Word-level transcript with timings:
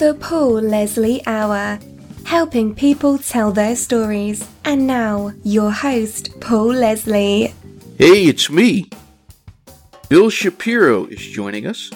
The 0.00 0.14
Paul 0.14 0.62
Leslie 0.62 1.20
Hour, 1.26 1.78
helping 2.24 2.74
people 2.74 3.18
tell 3.18 3.52
their 3.52 3.76
stories. 3.76 4.48
And 4.64 4.86
now, 4.86 5.34
your 5.44 5.70
host, 5.70 6.40
Paul 6.40 6.72
Leslie. 6.72 7.52
Hey, 7.98 8.24
it's 8.24 8.48
me. 8.48 8.88
Bill 10.08 10.30
Shapiro 10.30 11.04
is 11.04 11.20
joining 11.20 11.66
us. 11.66 11.90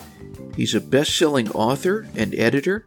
He's 0.54 0.74
a 0.74 0.82
best 0.82 1.16
selling 1.16 1.50
author 1.52 2.06
and 2.14 2.34
editor. 2.34 2.86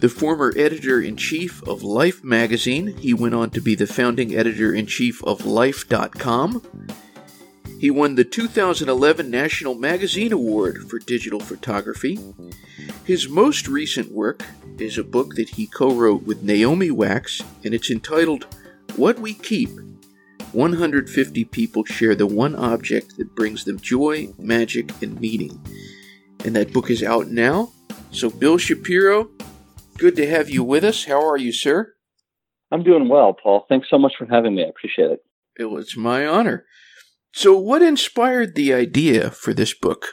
The 0.00 0.08
former 0.08 0.54
editor 0.56 0.98
in 0.98 1.18
chief 1.18 1.62
of 1.68 1.82
Life 1.82 2.24
magazine, 2.24 2.96
he 2.96 3.12
went 3.12 3.34
on 3.34 3.50
to 3.50 3.60
be 3.60 3.74
the 3.74 3.86
founding 3.86 4.34
editor 4.34 4.72
in 4.72 4.86
chief 4.86 5.22
of 5.24 5.44
Life.com. 5.44 6.62
He 7.78 7.92
won 7.92 8.16
the 8.16 8.24
2011 8.24 9.30
National 9.30 9.76
Magazine 9.76 10.32
Award 10.32 10.90
for 10.90 10.98
Digital 10.98 11.38
Photography. 11.38 12.18
His 13.04 13.28
most 13.28 13.68
recent 13.68 14.10
work 14.10 14.42
is 14.78 14.98
a 14.98 15.04
book 15.04 15.36
that 15.36 15.50
he 15.50 15.68
co 15.68 15.94
wrote 15.94 16.24
with 16.24 16.42
Naomi 16.42 16.90
Wax, 16.90 17.40
and 17.64 17.72
it's 17.72 17.90
entitled 17.90 18.46
What 18.96 19.20
We 19.20 19.32
Keep 19.32 19.70
150 20.52 21.44
People 21.44 21.84
Share 21.84 22.16
the 22.16 22.26
One 22.26 22.56
Object 22.56 23.16
That 23.16 23.36
Brings 23.36 23.64
Them 23.64 23.78
Joy, 23.78 24.28
Magic, 24.38 24.90
and 25.00 25.20
Meaning. 25.20 25.60
And 26.44 26.56
that 26.56 26.72
book 26.72 26.90
is 26.90 27.04
out 27.04 27.28
now. 27.28 27.70
So, 28.10 28.28
Bill 28.28 28.58
Shapiro, 28.58 29.30
good 29.98 30.16
to 30.16 30.28
have 30.28 30.50
you 30.50 30.64
with 30.64 30.82
us. 30.82 31.04
How 31.04 31.24
are 31.24 31.36
you, 31.36 31.52
sir? 31.52 31.94
I'm 32.72 32.82
doing 32.82 33.08
well, 33.08 33.34
Paul. 33.34 33.66
Thanks 33.68 33.88
so 33.88 33.98
much 33.98 34.14
for 34.18 34.26
having 34.26 34.56
me. 34.56 34.64
I 34.64 34.68
appreciate 34.68 35.12
it. 35.12 35.24
Bill, 35.54 35.78
it's 35.78 35.96
my 35.96 36.26
honor. 36.26 36.64
So, 37.32 37.56
what 37.56 37.82
inspired 37.82 38.54
the 38.54 38.72
idea 38.72 39.30
for 39.30 39.52
this 39.52 39.74
book? 39.74 40.06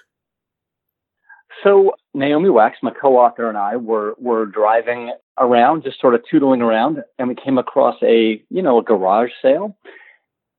So, 1.64 1.94
Naomi 2.14 2.50
Wax, 2.50 2.78
my 2.84 2.92
co-author, 2.92 3.50
and 3.50 3.58
I 3.58 3.78
were 3.78 4.16
were 4.20 4.46
driving 4.46 5.14
around, 5.38 5.84
just 5.84 6.00
sort 6.00 6.14
of 6.14 6.22
tootling 6.32 6.62
around, 6.62 7.04
and 7.18 7.28
we 7.28 7.36
came 7.36 7.58
across 7.58 7.96
a 8.04 8.42
you 8.50 8.62
know 8.62 8.80
a 8.80 8.84
garage 8.84 9.32
sale, 9.42 9.78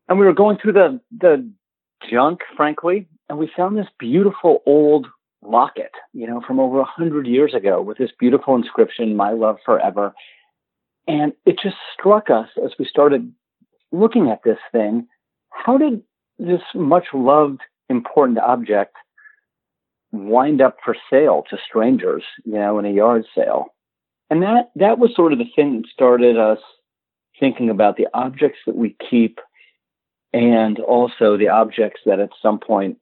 and 0.09 0.19
we 0.19 0.27
were 0.27 0.33
going 0.33 0.59
through 0.59 0.73
the 0.73 1.01
the 1.17 1.49
junk, 2.11 2.41
frankly, 2.57 3.09
and 3.29 3.39
we 3.39 3.51
found 3.57 3.77
this 3.77 3.87
beautiful 3.99 4.63
old 4.67 5.07
locket, 5.43 5.93
you 6.13 6.27
know, 6.27 6.41
from 6.47 6.59
over 6.59 6.81
a 6.81 6.85
hundred 6.85 7.27
years 7.27 7.55
ago, 7.55 7.81
with 7.83 7.99
this 7.99 8.11
beautiful 8.19 8.57
inscription, 8.57 9.17
"My 9.17 9.31
love 9.31 9.59
forever," 9.65 10.15
and 11.07 11.33
it 11.45 11.59
just 11.63 11.77
struck 11.93 12.31
us 12.31 12.49
as 12.65 12.73
we 12.79 12.87
started 12.87 13.33
looking 13.93 14.31
at 14.31 14.43
this 14.43 14.59
thing. 14.73 15.07
How 15.51 15.79
did 15.79 16.03
this 16.39 16.63
much 16.75 17.07
loved, 17.13 17.61
important 17.89 18.39
object 18.39 18.97
wind 20.13 20.61
up 20.61 20.77
for 20.85 20.97
sale 21.11 21.45
to 21.51 21.59
strangers, 21.69 22.23
you 22.45 22.55
know, 22.55 22.79
in 22.79 22.87
a 22.87 22.91
yard 22.91 23.25
sale. 23.35 23.67
And 24.31 24.43
that, 24.43 24.71
that 24.77 24.99
was 24.99 25.15
sort 25.15 25.33
of 25.33 25.39
the 25.39 25.51
thing 25.55 25.83
that 25.83 25.89
started 25.93 26.39
us 26.39 26.59
thinking 27.39 27.71
about 27.71 27.97
the 27.97 28.09
objects 28.15 28.59
that 28.67 28.77
we 28.77 28.97
keep 29.11 29.41
and 30.33 30.79
also 30.81 31.37
the 31.37 31.49
objects 31.49 32.01
that 32.07 32.21
at 32.21 32.31
some 32.43 32.59
point 32.59 32.99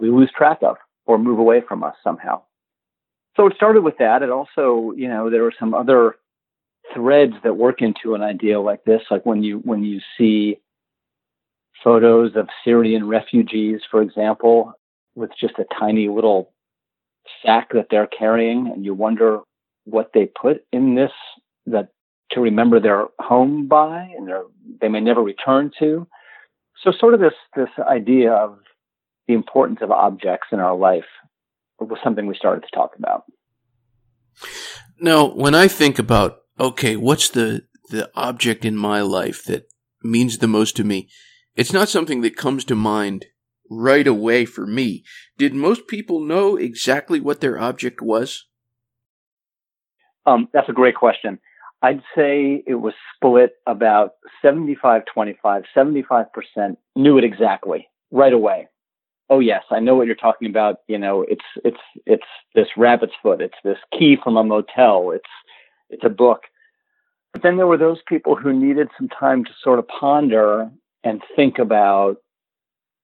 we 0.00 0.10
lose 0.10 0.30
track 0.36 0.58
of 0.62 0.76
or 1.06 1.18
move 1.18 1.38
away 1.38 1.60
from 1.66 1.82
us 1.82 1.94
somehow. 2.02 2.42
So 3.36 3.46
it 3.46 3.54
started 3.56 3.82
with 3.82 3.98
that. 3.98 4.22
It 4.22 4.30
also, 4.30 4.92
you 4.96 5.08
know, 5.08 5.30
there 5.30 5.42
were 5.42 5.54
some 5.58 5.74
other 5.74 6.16
threads 6.94 7.34
that 7.44 7.56
work 7.56 7.82
into 7.82 8.14
an 8.14 8.22
idea 8.22 8.60
like 8.60 8.84
this, 8.84 9.02
like 9.10 9.24
when 9.24 9.42
you 9.42 9.58
when 9.58 9.84
you 9.84 10.00
see 10.16 10.58
photos 11.82 12.36
of 12.36 12.48
Syrian 12.64 13.06
refugees, 13.06 13.80
for 13.90 14.02
example, 14.02 14.72
with 15.14 15.30
just 15.38 15.58
a 15.58 15.64
tiny 15.78 16.08
little 16.08 16.52
sack 17.44 17.70
that 17.72 17.86
they're 17.90 18.06
carrying, 18.06 18.70
and 18.72 18.84
you 18.84 18.94
wonder 18.94 19.40
what 19.84 20.10
they 20.14 20.26
put 20.26 20.64
in 20.72 20.94
this 20.94 21.12
that 21.66 21.88
to 22.32 22.40
remember 22.40 22.80
their 22.80 23.06
home 23.18 23.68
by, 23.68 24.10
and 24.16 24.28
they 24.80 24.88
may 24.88 25.00
never 25.00 25.22
return 25.22 25.70
to. 25.78 26.06
So, 26.82 26.92
sort 26.98 27.14
of 27.14 27.20
this 27.20 27.34
this 27.56 27.70
idea 27.78 28.32
of 28.32 28.58
the 29.26 29.34
importance 29.34 29.80
of 29.82 29.90
objects 29.90 30.48
in 30.52 30.60
our 30.60 30.76
life 30.76 31.04
was 31.80 31.98
something 32.02 32.26
we 32.26 32.34
started 32.34 32.62
to 32.62 32.76
talk 32.76 32.92
about. 32.98 33.24
Now, 35.00 35.26
when 35.26 35.54
I 35.54 35.68
think 35.68 35.98
about 35.98 36.38
okay, 36.58 36.96
what's 36.96 37.28
the 37.28 37.62
the 37.90 38.10
object 38.14 38.64
in 38.64 38.76
my 38.76 39.00
life 39.00 39.44
that 39.44 39.64
means 40.02 40.38
the 40.38 40.48
most 40.48 40.76
to 40.76 40.84
me? 40.84 41.08
It's 41.58 41.72
not 41.72 41.88
something 41.88 42.20
that 42.20 42.36
comes 42.36 42.64
to 42.66 42.76
mind 42.76 43.26
right 43.68 44.06
away 44.06 44.44
for 44.44 44.64
me. 44.64 45.02
Did 45.36 45.54
most 45.54 45.88
people 45.88 46.20
know 46.20 46.56
exactly 46.56 47.18
what 47.18 47.40
their 47.40 47.60
object 47.60 48.00
was? 48.00 48.46
Um, 50.24 50.48
that's 50.52 50.68
a 50.68 50.72
great 50.72 50.94
question. 50.94 51.40
I'd 51.82 52.02
say 52.14 52.62
it 52.64 52.76
was 52.76 52.94
split 53.12 53.54
about 53.66 54.12
75 54.40 55.02
25. 55.12 55.64
75% 55.76 56.76
knew 56.94 57.18
it 57.18 57.24
exactly 57.24 57.88
right 58.12 58.32
away. 58.32 58.68
Oh 59.28 59.40
yes, 59.40 59.64
I 59.72 59.80
know 59.80 59.96
what 59.96 60.06
you're 60.06 60.14
talking 60.14 60.48
about. 60.48 60.76
You 60.86 60.98
know, 60.98 61.24
it's 61.28 61.44
it's 61.64 61.76
it's 62.06 62.22
this 62.54 62.68
rabbit's 62.76 63.14
foot. 63.20 63.40
It's 63.40 63.58
this 63.64 63.78
key 63.98 64.16
from 64.22 64.36
a 64.36 64.44
motel. 64.44 65.10
It's 65.10 65.24
it's 65.90 66.04
a 66.04 66.08
book. 66.08 66.42
But 67.32 67.42
then 67.42 67.56
there 67.56 67.66
were 67.66 67.76
those 67.76 67.98
people 68.08 68.36
who 68.36 68.52
needed 68.52 68.88
some 68.96 69.08
time 69.08 69.44
to 69.44 69.50
sort 69.60 69.80
of 69.80 69.88
ponder 69.88 70.70
and 71.04 71.22
think 71.36 71.58
about 71.58 72.16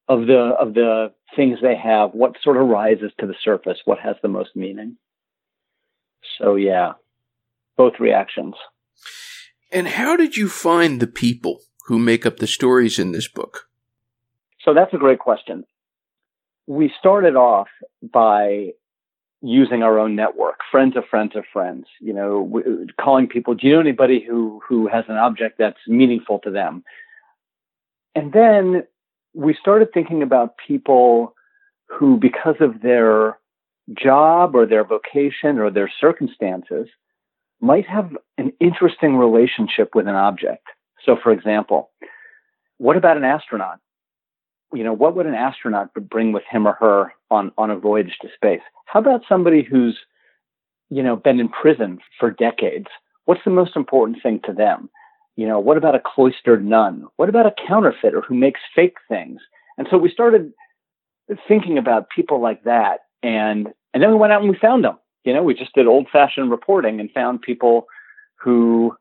of 0.09 0.27
the 0.27 0.55
of 0.59 0.75
the 0.75 1.13
things 1.37 1.59
they 1.63 1.77
have, 1.77 2.11
what 2.13 2.37
sort 2.43 2.57
of 2.57 2.67
rises 2.69 3.13
to 3.21 3.27
the 3.27 3.35
surface, 3.43 3.79
what 3.85 3.99
has 3.99 4.17
the 4.23 4.29
most 4.29 4.55
meaning. 4.55 4.97
So 6.39 6.57
yeah, 6.57 6.93
both 7.77 7.95
reactions. 8.01 8.55
And 9.73 9.89
how 9.89 10.17
did 10.17 10.37
you 10.37 10.49
find 10.49 11.01
the 11.01 11.07
people 11.07 11.61
who 11.87 11.99
make 11.99 12.25
up 12.25 12.39
the 12.39 12.47
stories 12.47 12.99
in 12.99 13.13
this 13.13 13.29
book? 13.29 13.69
So 14.65 14.73
that's 14.73 14.95
a 14.95 14.99
great 14.99 15.19
question. 15.19 15.65
We 16.67 16.93
started 16.99 17.37
off 17.37 17.69
by 18.03 18.71
using 19.43 19.83
our 19.83 19.99
own 19.99 20.17
network, 20.17 20.61
friends 20.71 20.97
of 20.97 21.05
friends 21.05 21.37
of 21.37 21.45
friends, 21.53 21.87
you 22.01 22.15
know, 22.15 22.87
calling 22.99 23.27
people, 23.27 23.55
do 23.55 23.67
you 23.67 23.75
know 23.75 23.81
anybody 23.81 24.25
who, 24.27 24.63
who 24.67 24.89
has 24.89 25.05
an 25.09 25.17
object 25.17 25.59
that's 25.59 25.77
meaningful 25.87 26.39
to 26.39 26.51
them? 26.51 26.83
And 28.15 28.33
then 28.33 28.85
we 29.35 29.57
started 29.61 29.93
thinking 29.93 30.23
about 30.23 30.55
people 30.67 31.35
who, 31.89 32.17
because 32.17 32.57
of 32.61 32.81
their 32.83 33.39
job 33.93 34.55
or 34.55 34.67
their 34.67 34.85
vocation 34.85 35.59
or 35.59 35.71
their 35.71 35.91
circumstances, 36.01 36.89
might 37.61 37.87
have 37.87 38.11
an 38.39 38.53
interesting 38.61 39.17
relationship 39.17 39.95
with 39.95 40.07
an 40.07 40.15
object. 40.15 40.67
So, 41.05 41.17
for 41.23 41.33
example, 41.33 41.91
what 42.79 42.97
about 42.97 43.17
an 43.17 43.25
astronaut? 43.25 43.79
You 44.73 44.85
know, 44.85 44.93
what 44.93 45.15
would 45.17 45.27
an 45.27 45.35
astronaut 45.35 45.91
bring 45.95 46.33
with 46.33 46.43
him 46.51 46.67
or 46.67 46.73
her 46.75 47.13
on, 47.31 47.53
on 47.57 47.71
a 47.71 47.77
voyage 47.77 48.17
to 48.23 48.29
space? 48.35 48.63
How 48.87 49.01
about 49.01 49.23
somebody 49.29 49.63
who's, 49.63 49.99
you 50.91 51.03
know, 51.03 51.17
been 51.17 51.41
in 51.41 51.49
prison 51.49 51.99
for 52.19 52.31
decades? 52.31 52.87
What's 53.25 53.45
the 53.45 53.51
most 53.51 53.77
important 53.77 54.23
thing 54.23 54.41
to 54.45 54.53
them? 54.53 54.91
You 55.37 55.49
know, 55.49 55.59
what 55.59 55.77
about 55.77 55.95
a 55.95 56.03
cloistered 56.05 56.65
nun? 56.65 57.07
What 57.17 57.29
about 57.29 57.47
a 57.47 57.55
counterfeiter 57.67 58.21
who 58.21 58.35
makes 58.35 58.61
fake 58.75 58.97
things? 59.09 59.41
And 59.79 59.89
so 59.91 59.99
we 59.99 60.11
started 60.11 60.53
thinking 61.49 61.79
about 61.79 62.11
people 62.11 62.41
like 62.41 62.65
that. 62.65 63.01
And, 63.23 63.69
and 63.93 64.03
then 64.03 64.11
we 64.11 64.17
went 64.17 64.33
out 64.33 64.43
and 64.43 64.51
we 64.51 64.57
found 64.57 64.85
them. 64.85 64.99
You 65.25 65.33
know, 65.33 65.43
we 65.43 65.55
just 65.55 65.75
did 65.75 65.87
old 65.87 66.09
fashioned 66.13 66.51
reporting 66.51 67.01
and 67.01 67.11
found 67.11 67.41
people 67.43 67.87
who 68.37 68.95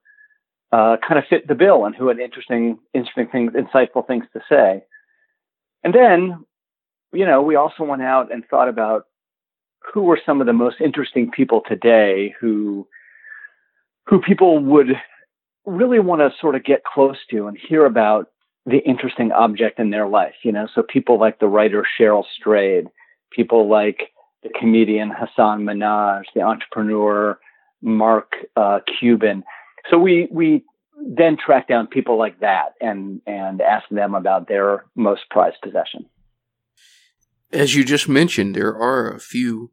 uh, 0.71 0.97
kind 1.07 1.19
of 1.19 1.25
fit 1.29 1.47
the 1.47 1.55
bill 1.55 1.85
and 1.85 1.95
who 1.95 2.07
had 2.07 2.17
interesting, 2.17 2.79
interesting 2.93 3.27
things, 3.27 3.51
insightful 3.53 4.07
things 4.07 4.25
to 4.33 4.41
say. 4.49 4.83
And 5.83 5.93
then, 5.93 6.45
you 7.11 7.25
know, 7.25 7.41
we 7.41 7.55
also 7.55 7.83
went 7.83 8.01
out 8.01 8.33
and 8.33 8.43
thought 8.47 8.69
about 8.69 9.05
who 9.93 10.01
were 10.03 10.19
some 10.25 10.39
of 10.39 10.47
the 10.47 10.53
most 10.53 10.77
interesting 10.79 11.29
people 11.29 11.61
today 11.67 12.33
who, 12.39 12.87
who 14.07 14.19
people 14.21 14.59
would 14.59 14.95
really 15.65 15.99
want 15.99 16.21
to 16.21 16.29
sort 16.39 16.55
of 16.55 16.63
get 16.63 16.83
close 16.83 17.17
to 17.31 17.47
and 17.47 17.57
hear 17.57 17.85
about 17.85 18.29
the 18.65 18.79
interesting 18.79 19.31
object 19.31 19.79
in 19.79 19.89
their 19.89 20.07
life. 20.07 20.35
You 20.43 20.51
know, 20.51 20.67
so 20.73 20.83
people 20.83 21.19
like 21.19 21.39
the 21.39 21.47
writer 21.47 21.85
Cheryl 21.99 22.23
Strayed, 22.37 22.87
people 23.31 23.69
like 23.69 24.11
the 24.43 24.49
comedian 24.59 25.09
Hasan 25.09 25.63
Minhaj, 25.63 26.23
the 26.35 26.41
entrepreneur 26.41 27.39
Mark 27.81 28.33
uh, 28.55 28.79
Cuban. 28.99 29.43
So 29.89 29.97
we 29.97 30.27
we 30.31 30.63
then 31.05 31.37
track 31.43 31.67
down 31.67 31.87
people 31.87 32.17
like 32.17 32.39
that 32.39 32.73
and 32.79 33.21
and 33.27 33.61
ask 33.61 33.87
them 33.89 34.15
about 34.15 34.47
their 34.47 34.85
most 34.95 35.23
prized 35.29 35.57
possession. 35.61 36.05
As 37.51 37.75
you 37.75 37.83
just 37.83 38.09
mentioned, 38.09 38.55
there 38.55 38.75
are 38.75 39.13
a 39.13 39.19
few 39.19 39.71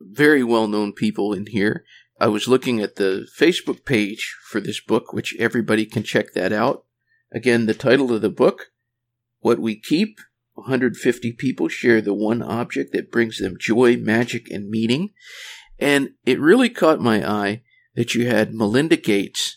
very 0.00 0.42
well 0.42 0.66
known 0.66 0.92
people 0.92 1.32
in 1.32 1.46
here. 1.46 1.84
I 2.22 2.28
was 2.28 2.46
looking 2.46 2.80
at 2.80 2.94
the 2.94 3.26
Facebook 3.36 3.84
page 3.84 4.36
for 4.44 4.60
this 4.60 4.78
book, 4.78 5.12
which 5.12 5.34
everybody 5.40 5.84
can 5.84 6.04
check 6.04 6.34
that 6.34 6.52
out. 6.52 6.84
Again, 7.32 7.66
the 7.66 7.74
title 7.74 8.14
of 8.14 8.22
the 8.22 8.30
book, 8.30 8.66
What 9.40 9.58
We 9.58 9.74
Keep 9.74 10.20
150 10.54 11.32
People 11.32 11.66
Share 11.66 12.00
the 12.00 12.14
One 12.14 12.40
Object 12.40 12.92
That 12.92 13.10
Brings 13.10 13.38
Them 13.38 13.56
Joy, 13.58 13.96
Magic, 13.96 14.48
and 14.52 14.70
Meaning. 14.70 15.10
And 15.80 16.10
it 16.24 16.38
really 16.38 16.68
caught 16.68 17.00
my 17.00 17.28
eye 17.28 17.62
that 17.96 18.14
you 18.14 18.28
had 18.28 18.54
Melinda 18.54 18.96
Gates 18.96 19.56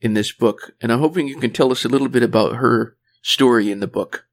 in 0.00 0.14
this 0.14 0.30
book. 0.30 0.74
And 0.80 0.92
I'm 0.92 1.00
hoping 1.00 1.26
you 1.26 1.40
can 1.40 1.50
tell 1.50 1.72
us 1.72 1.84
a 1.84 1.88
little 1.88 2.08
bit 2.08 2.22
about 2.22 2.58
her 2.58 2.96
story 3.22 3.72
in 3.72 3.80
the 3.80 3.88
book. 3.88 4.24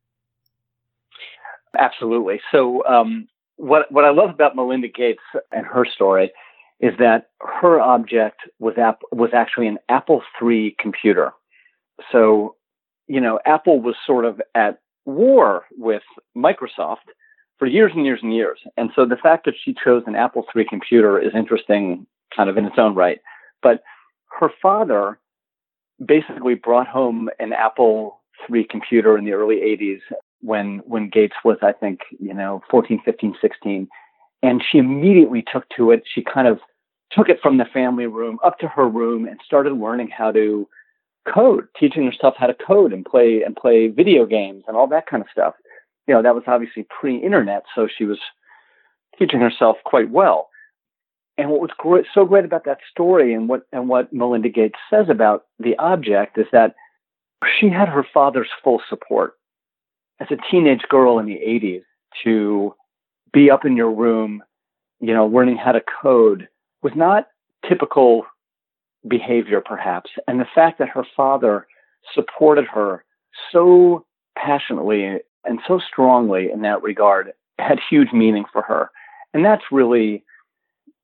Absolutely. 1.75 2.41
So, 2.51 2.85
um, 2.85 3.27
what 3.55 3.91
what 3.91 4.05
I 4.05 4.11
love 4.11 4.29
about 4.29 4.55
Melinda 4.55 4.87
Gates 4.87 5.23
and 5.51 5.65
her 5.65 5.85
story 5.95 6.31
is 6.79 6.93
that 6.99 7.29
her 7.39 7.79
object 7.79 8.41
was 8.59 8.77
app, 8.77 9.01
was 9.11 9.29
actually 9.33 9.67
an 9.67 9.77
Apple 9.89 10.21
III 10.41 10.75
computer. 10.79 11.31
So, 12.11 12.55
you 13.07 13.21
know, 13.21 13.39
Apple 13.45 13.81
was 13.81 13.95
sort 14.05 14.25
of 14.25 14.41
at 14.53 14.79
war 15.05 15.65
with 15.77 16.03
Microsoft 16.35 17.07
for 17.57 17.67
years 17.67 17.91
and 17.95 18.05
years 18.05 18.19
and 18.21 18.33
years. 18.33 18.59
And 18.75 18.89
so 18.95 19.05
the 19.05 19.15
fact 19.15 19.45
that 19.45 19.55
she 19.63 19.73
chose 19.73 20.03
an 20.07 20.15
Apple 20.15 20.45
III 20.55 20.65
computer 20.65 21.19
is 21.19 21.33
interesting 21.33 22.05
kind 22.35 22.49
of 22.49 22.57
in 22.57 22.65
its 22.65 22.77
own 22.77 22.95
right. 22.95 23.19
But 23.61 23.81
her 24.39 24.49
father 24.61 25.19
basically 26.03 26.55
brought 26.55 26.87
home 26.87 27.29
an 27.39 27.53
Apple 27.53 28.21
III 28.51 28.65
computer 28.69 29.17
in 29.17 29.23
the 29.23 29.31
early 29.31 29.57
80s 29.57 30.01
when 30.41 30.79
when 30.85 31.09
Gates 31.09 31.35
was 31.45 31.57
I 31.61 31.71
think, 31.71 32.01
you 32.19 32.33
know, 32.33 32.61
14, 32.69 33.01
15, 33.05 33.35
16 33.41 33.87
and 34.41 34.63
she 34.71 34.77
immediately 34.77 35.43
took 35.51 35.67
to 35.77 35.91
it. 35.91 36.03
She 36.13 36.23
kind 36.23 36.47
of 36.47 36.59
took 37.11 37.29
it 37.29 37.39
from 37.41 37.57
the 37.57 37.65
family 37.65 38.07
room 38.07 38.39
up 38.43 38.59
to 38.59 38.67
her 38.67 38.87
room 38.87 39.25
and 39.25 39.39
started 39.45 39.73
learning 39.73 40.09
how 40.09 40.31
to 40.31 40.67
code, 41.31 41.67
teaching 41.79 42.05
herself 42.05 42.35
how 42.37 42.47
to 42.47 42.53
code 42.53 42.93
and 42.93 43.05
play 43.05 43.41
and 43.43 43.55
play 43.55 43.87
video 43.87 44.25
games 44.25 44.63
and 44.67 44.77
all 44.77 44.87
that 44.87 45.07
kind 45.07 45.21
of 45.21 45.29
stuff. 45.31 45.53
You 46.07 46.13
know, 46.13 46.21
that 46.21 46.35
was 46.35 46.43
obviously 46.47 46.85
pre-internet, 46.99 47.63
so 47.73 47.87
she 47.87 48.05
was 48.05 48.19
teaching 49.17 49.39
herself 49.39 49.77
quite 49.85 50.11
well. 50.11 50.49
And 51.37 51.49
what 51.49 51.61
was 51.61 51.71
great, 51.77 52.05
so 52.13 52.25
great 52.25 52.45
about 52.45 52.65
that 52.65 52.77
story 52.89 53.33
and 53.33 53.49
what 53.49 53.63
and 53.73 53.89
what 53.89 54.13
Melinda 54.13 54.49
Gates 54.49 54.79
says 54.89 55.07
about 55.09 55.45
the 55.59 55.75
object 55.77 56.37
is 56.37 56.45
that 56.51 56.75
she 57.59 57.69
had 57.69 57.89
her 57.89 58.05
father's 58.13 58.47
full 58.63 58.81
support 58.87 59.33
as 60.19 60.27
a 60.31 60.37
teenage 60.49 60.83
girl 60.89 61.19
in 61.19 61.25
the 61.25 61.39
80s 61.45 61.81
to 62.23 62.73
be 63.35 63.51
up 63.51 63.65
in 63.65 63.75
your 63.75 63.91
room, 63.91 64.41
you 65.01 65.13
know, 65.13 65.27
learning 65.27 65.57
how 65.57 65.73
to 65.73 65.81
code 66.01 66.47
was 66.81 66.93
not 66.95 67.27
typical 67.67 68.25
behavior, 69.07 69.61
perhaps. 69.61 70.09
And 70.27 70.39
the 70.39 70.47
fact 70.55 70.79
that 70.79 70.89
her 70.89 71.05
father 71.15 71.67
supported 72.13 72.65
her 72.65 73.03
so 73.51 74.05
passionately 74.37 75.19
and 75.43 75.59
so 75.67 75.79
strongly 75.85 76.49
in 76.49 76.61
that 76.61 76.81
regard 76.81 77.33
had 77.59 77.79
huge 77.89 78.13
meaning 78.13 78.45
for 78.51 78.61
her. 78.61 78.89
And 79.33 79.43
that's 79.43 79.63
really, 79.69 80.23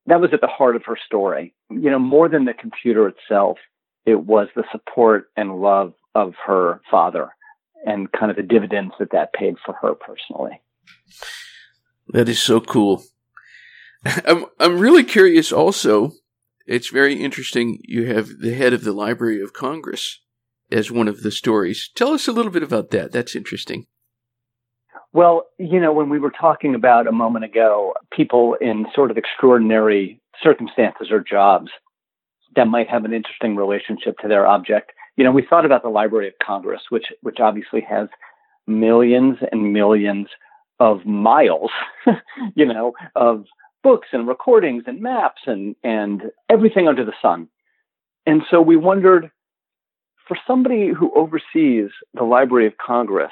that 0.06 0.20
was 0.20 0.30
at 0.32 0.40
the 0.40 0.46
heart 0.46 0.74
of 0.74 0.84
her 0.86 0.96
story. 1.04 1.54
You 1.68 1.90
know, 1.90 1.98
more 1.98 2.30
than 2.30 2.46
the 2.46 2.54
computer 2.54 3.06
itself, 3.08 3.58
it 4.06 4.24
was 4.24 4.48
the 4.56 4.64
support 4.72 5.30
and 5.36 5.60
love 5.60 5.92
of 6.14 6.34
her 6.46 6.80
father 6.90 7.28
and 7.84 8.10
kind 8.12 8.30
of 8.30 8.36
the 8.36 8.42
dividends 8.42 8.94
that 8.98 9.10
that 9.12 9.34
paid 9.34 9.56
for 9.64 9.74
her 9.74 9.94
personally. 9.94 10.60
That 12.12 12.28
is 12.28 12.40
so 12.40 12.60
cool. 12.60 13.02
I'm 14.04 14.46
I'm 14.60 14.78
really 14.78 15.04
curious 15.04 15.52
also. 15.52 16.12
It's 16.66 16.88
very 16.88 17.14
interesting 17.14 17.80
you 17.82 18.06
have 18.06 18.38
the 18.38 18.54
head 18.54 18.72
of 18.72 18.84
the 18.84 18.92
Library 18.92 19.42
of 19.42 19.52
Congress 19.52 20.20
as 20.70 20.90
one 20.90 21.08
of 21.08 21.22
the 21.22 21.30
stories. 21.30 21.90
Tell 21.94 22.12
us 22.12 22.28
a 22.28 22.32
little 22.32 22.52
bit 22.52 22.62
about 22.62 22.90
that. 22.90 23.12
That's 23.12 23.34
interesting. 23.34 23.86
Well, 25.12 25.46
you 25.58 25.80
know, 25.80 25.92
when 25.92 26.08
we 26.08 26.18
were 26.18 26.30
talking 26.30 26.74
about 26.74 27.06
a 27.06 27.12
moment 27.12 27.44
ago, 27.44 27.94
people 28.16 28.56
in 28.60 28.86
sort 28.94 29.10
of 29.10 29.18
extraordinary 29.18 30.20
circumstances 30.42 31.08
or 31.10 31.20
jobs 31.20 31.68
that 32.56 32.66
might 32.66 32.88
have 32.88 33.04
an 33.04 33.12
interesting 33.12 33.56
relationship 33.56 34.18
to 34.18 34.28
their 34.28 34.46
object. 34.46 34.92
You 35.16 35.24
know, 35.24 35.32
we 35.32 35.46
thought 35.48 35.66
about 35.66 35.82
the 35.82 35.88
Library 35.88 36.28
of 36.28 36.34
Congress, 36.44 36.82
which 36.90 37.06
which 37.22 37.38
obviously 37.40 37.80
has 37.88 38.08
millions 38.66 39.36
and 39.50 39.72
millions 39.72 40.28
of 40.82 41.06
miles, 41.06 41.70
you 42.56 42.66
know, 42.66 42.92
of 43.14 43.44
books 43.84 44.08
and 44.10 44.26
recordings 44.26 44.82
and 44.88 45.00
maps 45.00 45.42
and, 45.46 45.76
and 45.84 46.22
everything 46.50 46.88
under 46.88 47.04
the 47.04 47.12
sun. 47.22 47.46
And 48.26 48.42
so 48.50 48.60
we 48.60 48.76
wondered 48.76 49.30
for 50.26 50.36
somebody 50.44 50.88
who 50.88 51.14
oversees 51.14 51.90
the 52.14 52.24
Library 52.24 52.66
of 52.66 52.72
Congress, 52.84 53.30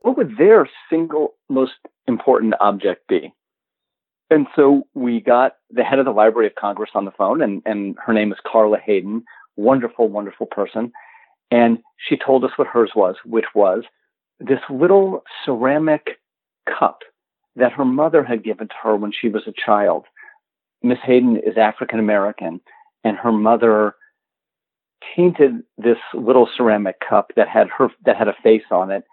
what 0.00 0.16
would 0.16 0.38
their 0.38 0.66
single 0.88 1.34
most 1.50 1.74
important 2.08 2.54
object 2.58 3.06
be? 3.06 3.34
And 4.30 4.46
so 4.56 4.84
we 4.94 5.20
got 5.20 5.56
the 5.70 5.84
head 5.84 5.98
of 5.98 6.06
the 6.06 6.10
Library 6.10 6.46
of 6.46 6.54
Congress 6.54 6.92
on 6.94 7.04
the 7.04 7.10
phone, 7.10 7.42
and, 7.42 7.60
and 7.66 7.96
her 8.04 8.14
name 8.14 8.32
is 8.32 8.38
Carla 8.50 8.78
Hayden, 8.78 9.24
wonderful, 9.56 10.08
wonderful 10.08 10.46
person. 10.46 10.90
And 11.50 11.80
she 11.98 12.16
told 12.16 12.44
us 12.44 12.52
what 12.56 12.66
hers 12.66 12.92
was, 12.96 13.16
which 13.26 13.44
was 13.54 13.84
this 14.40 14.60
little 14.70 15.22
ceramic 15.44 16.18
cup 16.66 17.00
that 17.56 17.72
her 17.72 17.84
mother 17.84 18.24
had 18.24 18.44
given 18.44 18.68
to 18.68 18.74
her 18.82 18.96
when 18.96 19.12
she 19.12 19.28
was 19.28 19.42
a 19.46 19.52
child. 19.52 20.04
Miss 20.82 20.98
Hayden 21.04 21.36
is 21.36 21.56
African 21.56 21.98
American, 21.98 22.60
and 23.04 23.16
her 23.16 23.32
mother 23.32 23.94
painted 25.14 25.62
this 25.76 25.98
little 26.14 26.48
ceramic 26.56 26.96
cup 27.06 27.32
that 27.36 27.48
had 27.48 27.68
her 27.76 27.88
that 28.04 28.16
had 28.16 28.28
a 28.28 28.36
face 28.42 28.62
on 28.70 28.90
it. 28.90 29.04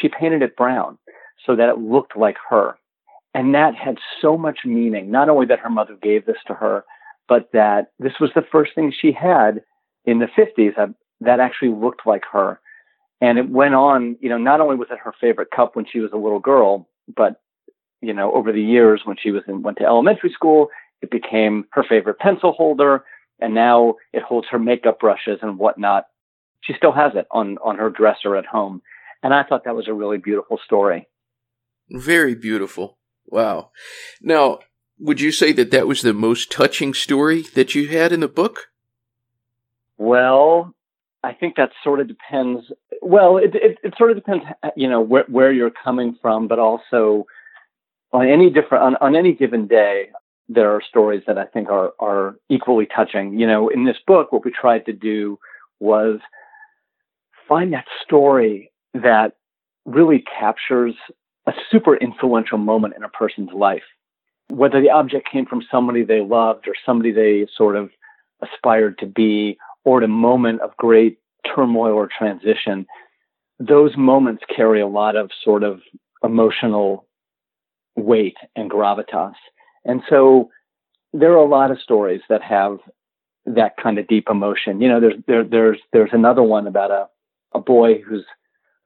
She 0.00 0.08
painted 0.08 0.42
it 0.42 0.56
brown 0.56 0.98
so 1.44 1.56
that 1.56 1.68
it 1.68 1.78
looked 1.78 2.16
like 2.16 2.36
her. 2.48 2.76
And 3.34 3.54
that 3.54 3.74
had 3.74 3.98
so 4.20 4.36
much 4.36 4.60
meaning, 4.64 5.10
not 5.10 5.28
only 5.28 5.46
that 5.46 5.60
her 5.60 5.70
mother 5.70 5.96
gave 6.02 6.26
this 6.26 6.36
to 6.46 6.54
her, 6.54 6.84
but 7.28 7.48
that 7.52 7.92
this 7.98 8.12
was 8.20 8.30
the 8.34 8.44
first 8.52 8.74
thing 8.74 8.92
she 8.92 9.12
had 9.12 9.62
in 10.04 10.18
the 10.18 10.26
50s 10.26 10.76
that, 10.76 10.94
that 11.20 11.40
actually 11.40 11.70
looked 11.70 12.06
like 12.06 12.24
her. 12.30 12.60
And 13.20 13.38
it 13.38 13.48
went 13.48 13.74
on, 13.74 14.16
you 14.20 14.28
know, 14.28 14.36
not 14.36 14.60
only 14.60 14.76
was 14.76 14.88
it 14.90 14.98
her 14.98 15.14
favorite 15.20 15.50
cup 15.54 15.76
when 15.76 15.86
she 15.90 16.00
was 16.00 16.10
a 16.12 16.18
little 16.18 16.40
girl, 16.40 16.88
but 17.14 17.40
you 18.00 18.12
know, 18.12 18.32
over 18.34 18.52
the 18.52 18.62
years 18.62 19.02
when 19.04 19.16
she 19.16 19.30
was 19.30 19.42
in, 19.46 19.62
went 19.62 19.78
to 19.78 19.84
elementary 19.84 20.30
school, 20.32 20.68
it 21.00 21.10
became 21.10 21.66
her 21.70 21.84
favorite 21.88 22.18
pencil 22.18 22.52
holder, 22.52 23.04
and 23.40 23.54
now 23.54 23.94
it 24.12 24.22
holds 24.22 24.48
her 24.50 24.58
makeup 24.58 24.98
brushes 25.00 25.38
and 25.40 25.58
whatnot. 25.58 26.06
She 26.62 26.74
still 26.76 26.92
has 26.92 27.12
it 27.14 27.26
on 27.30 27.58
on 27.58 27.78
her 27.78 27.90
dresser 27.90 28.36
at 28.36 28.46
home, 28.46 28.82
and 29.22 29.32
I 29.32 29.44
thought 29.44 29.64
that 29.64 29.76
was 29.76 29.88
a 29.88 29.94
really 29.94 30.18
beautiful 30.18 30.58
story. 30.64 31.08
Very 31.90 32.34
beautiful. 32.34 32.98
Wow. 33.26 33.70
Now, 34.20 34.60
would 34.98 35.20
you 35.20 35.32
say 35.32 35.52
that 35.52 35.70
that 35.70 35.86
was 35.86 36.02
the 36.02 36.12
most 36.12 36.50
touching 36.50 36.94
story 36.94 37.42
that 37.54 37.74
you 37.74 37.88
had 37.88 38.12
in 38.12 38.20
the 38.20 38.28
book? 38.28 38.68
Well, 39.98 40.74
I 41.22 41.32
think 41.32 41.56
that 41.56 41.70
sort 41.84 42.00
of 42.00 42.08
depends. 42.08 42.64
Well, 43.04 43.36
it, 43.36 43.54
it, 43.56 43.78
it 43.82 43.94
sort 43.98 44.12
of 44.12 44.16
depends, 44.16 44.44
you 44.76 44.88
know, 44.88 45.00
where, 45.00 45.24
where 45.24 45.52
you're 45.52 45.72
coming 45.72 46.16
from, 46.22 46.46
but 46.46 46.60
also 46.60 47.26
on 48.12 48.28
any 48.28 48.48
different 48.48 48.84
on, 48.84 48.96
on 49.00 49.16
any 49.16 49.34
given 49.34 49.66
day, 49.66 50.10
there 50.48 50.70
are 50.70 50.80
stories 50.88 51.24
that 51.26 51.36
I 51.36 51.46
think 51.46 51.68
are 51.68 51.92
are 51.98 52.36
equally 52.48 52.86
touching. 52.86 53.38
You 53.38 53.46
know, 53.48 53.68
in 53.68 53.84
this 53.84 53.96
book, 54.06 54.30
what 54.30 54.44
we 54.44 54.52
tried 54.52 54.86
to 54.86 54.92
do 54.92 55.38
was 55.80 56.20
find 57.48 57.72
that 57.72 57.86
story 58.04 58.70
that 58.94 59.32
really 59.84 60.22
captures 60.38 60.94
a 61.46 61.52
super 61.72 61.96
influential 61.96 62.58
moment 62.58 62.94
in 62.96 63.02
a 63.02 63.08
person's 63.08 63.50
life. 63.52 63.82
Whether 64.48 64.80
the 64.80 64.90
object 64.90 65.28
came 65.30 65.46
from 65.46 65.62
somebody 65.70 66.04
they 66.04 66.20
loved 66.20 66.68
or 66.68 66.74
somebody 66.86 67.10
they 67.10 67.48
sort 67.56 67.74
of 67.74 67.90
aspired 68.42 68.98
to 68.98 69.06
be, 69.06 69.58
or 69.84 69.98
at 69.98 70.04
a 70.04 70.08
moment 70.08 70.60
of 70.60 70.76
great 70.76 71.18
turmoil 71.54 71.94
or 71.94 72.08
transition, 72.08 72.86
those 73.58 73.96
moments 73.96 74.42
carry 74.54 74.80
a 74.80 74.86
lot 74.86 75.16
of 75.16 75.30
sort 75.44 75.62
of 75.62 75.80
emotional 76.24 77.06
weight 77.96 78.36
and 78.56 78.70
gravitas. 78.70 79.34
And 79.84 80.02
so 80.08 80.50
there 81.12 81.32
are 81.32 81.44
a 81.44 81.48
lot 81.48 81.70
of 81.70 81.80
stories 81.80 82.22
that 82.28 82.42
have 82.42 82.78
that 83.44 83.76
kind 83.76 83.98
of 83.98 84.06
deep 84.06 84.28
emotion. 84.30 84.80
You 84.80 84.88
know, 84.88 85.00
there's 85.00 85.14
there, 85.26 85.44
there's 85.44 85.78
there's 85.92 86.10
another 86.12 86.42
one 86.42 86.66
about 86.66 86.90
a 86.90 87.08
a 87.54 87.60
boy 87.60 88.00
whose 88.00 88.24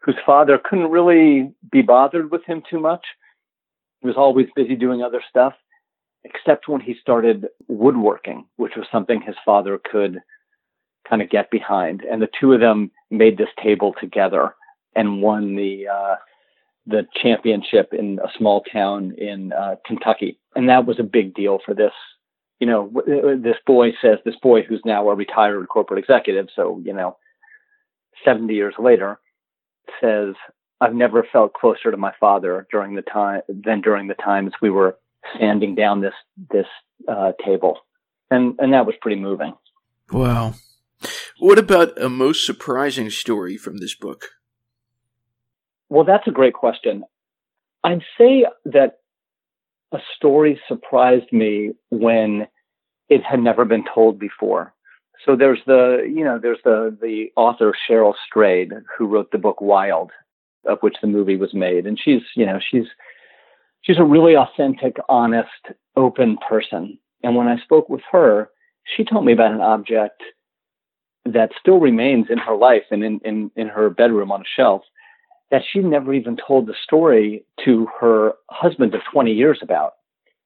whose 0.01 0.17
father 0.25 0.59
couldn't 0.63 0.91
really 0.91 1.53
be 1.71 1.83
bothered 1.83 2.31
with 2.31 2.45
him 2.45 2.63
too 2.69 2.81
much. 2.81 3.05
He 4.01 4.07
was 4.07 4.17
always 4.17 4.47
busy 4.55 4.77
doing 4.77 5.03
other 5.03 5.23
stuff, 5.29 5.55
except 6.25 6.69
when 6.69 6.81
he 6.81 6.95
started 7.01 7.47
woodworking, 7.69 8.47
which 8.57 8.77
was 8.77 8.87
something 8.91 9.21
his 9.21 9.37
father 9.45 9.81
could 9.91 10.21
kind 11.09 11.23
of 11.23 11.31
get 11.31 11.51
behind. 11.51 12.03
And 12.03 12.21
the 12.21 12.29
two 12.41 12.53
of 12.53 12.61
them 12.61 12.91
made 13.11 13.39
this 13.39 13.49
table 13.63 13.95
together 14.01 14.55
and 14.95 15.23
won 15.23 15.57
the 15.57 15.89
uh, 15.89 16.17
the 16.87 17.07
championship 17.21 17.93
in 17.93 18.19
a 18.25 18.29
small 18.39 18.63
town 18.73 19.15
in 19.19 19.53
uh, 19.53 19.77
Kentucky, 19.85 20.39
and 20.55 20.69
that 20.69 20.87
was 20.87 20.99
a 20.99 21.05
big 21.05 21.35
deal 21.35 21.59
for 21.65 21.75
this. 21.75 21.93
You 22.61 22.67
know, 22.67 22.89
w- 22.89 23.41
this 23.41 23.57
boy 23.67 23.91
says 24.01 24.19
this 24.25 24.37
boy 24.43 24.63
who's 24.63 24.81
now 24.85 25.09
a 25.09 25.15
retired 25.15 25.69
corporate 25.69 25.99
executive, 25.99 26.47
so 26.55 26.81
you 26.85 26.93
know, 26.93 27.17
70 28.25 28.55
years 28.55 28.75
later, 28.79 29.19
says 30.01 30.35
I've 30.81 30.95
never 30.95 31.27
felt 31.31 31.55
closer 31.55 31.91
to 31.91 31.97
my 31.97 32.13
father 32.19 32.67
during 32.71 32.95
the 32.95 33.03
time 33.03 33.43
than 33.49 33.81
during 33.81 34.07
the 34.07 34.15
times 34.15 34.53
we 34.63 34.71
were 34.71 34.97
sanding 35.39 35.75
down 35.75 36.01
this 36.01 36.15
this 36.51 36.67
uh, 37.09 37.33
table, 37.45 37.79
and 38.31 38.55
and 38.59 38.73
that 38.73 38.87
was 38.87 38.95
pretty 39.01 39.21
moving. 39.21 39.55
Wow. 40.11 40.55
What 41.39 41.59
about 41.59 42.01
a 42.01 42.09
most 42.09 42.47
surprising 42.47 43.11
story 43.11 43.59
from 43.59 43.77
this 43.77 43.95
book? 43.95 44.31
Well, 45.89 46.05
that's 46.05 46.27
a 46.27 46.33
great 46.33 46.55
question. 46.55 47.05
I'd 47.85 48.03
say 48.19 48.47
that 48.65 49.01
a 49.93 49.99
story 50.17 50.61
surprised 50.67 51.33
me 51.33 51.73
when 51.91 52.49
it 53.09 53.23
had 53.23 53.41
never 53.41 53.65
been 53.65 53.85
told 53.95 54.19
before. 54.19 54.75
So 55.25 55.37
there's 55.37 55.61
the, 55.67 56.11
you 56.13 56.25
know, 56.25 56.39
there's 56.41 56.59
the 56.65 56.97
the 57.01 57.27
author 57.37 57.73
Cheryl 57.89 58.15
Strayed 58.27 58.73
who 58.97 59.07
wrote 59.07 59.31
the 59.31 59.39
book 59.39 59.61
Wild, 59.61 60.13
of 60.67 60.79
which 60.81 60.97
the 61.01 61.07
movie 61.07 61.37
was 61.37 61.55
made, 61.55 61.87
and 61.87 61.99
she's, 62.03 62.23
you 62.35 62.47
know, 62.47 62.59
she's 62.71 62.87
she's 63.83 63.99
a 63.99 64.05
really 64.05 64.37
authentic, 64.37 64.97
honest, 65.09 65.49
open 65.97 66.39
person. 66.49 66.99
And 67.23 67.37
when 67.37 67.47
I 67.47 67.59
spoke 67.63 67.89
with 67.89 68.03
her, 68.11 68.51
she 68.97 69.05
told 69.05 69.25
me 69.25 69.33
about 69.33 69.53
an 69.53 69.61
object 69.61 70.23
that 71.33 71.51
still 71.61 71.79
remains 71.79 72.27
in 72.31 72.39
her 72.39 72.57
life 72.57 72.85
and 72.91 73.05
in, 73.05 73.21
in, 73.25 73.51
in 73.57 73.69
her 73.69 73.91
bedroom 73.91 74.31
on 74.33 74.41
a 74.41 74.45
shelf 74.57 74.83
that 75.51 75.63
she 75.71 75.79
never 75.79 76.13
even 76.13 76.37
told 76.37 76.67
the 76.67 76.75
story 76.83 77.45
to 77.65 77.87
her 78.01 78.33
husband 78.51 78.95
of 78.95 79.01
20 79.13 79.33
years 79.33 79.59
about. 79.63 79.95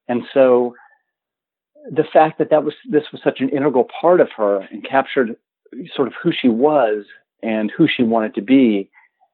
And 0.07 0.23
so 0.33 0.75
the 1.89 2.03
fact 2.03 2.37
that 2.37 2.49
that 2.51 2.63
was 2.63 2.75
this 2.89 3.05
was 3.11 3.21
such 3.23 3.39
an 3.39 3.49
integral 3.49 3.87
part 3.99 4.21
of 4.21 4.29
her 4.37 4.59
and 4.71 4.87
captured 4.87 5.35
sort 5.95 6.07
of 6.07 6.13
who 6.21 6.31
she 6.31 6.49
was 6.49 7.05
and 7.41 7.71
who 7.75 7.87
she 7.87 8.03
wanted 8.03 8.35
to 8.35 8.41
be, 8.41 8.91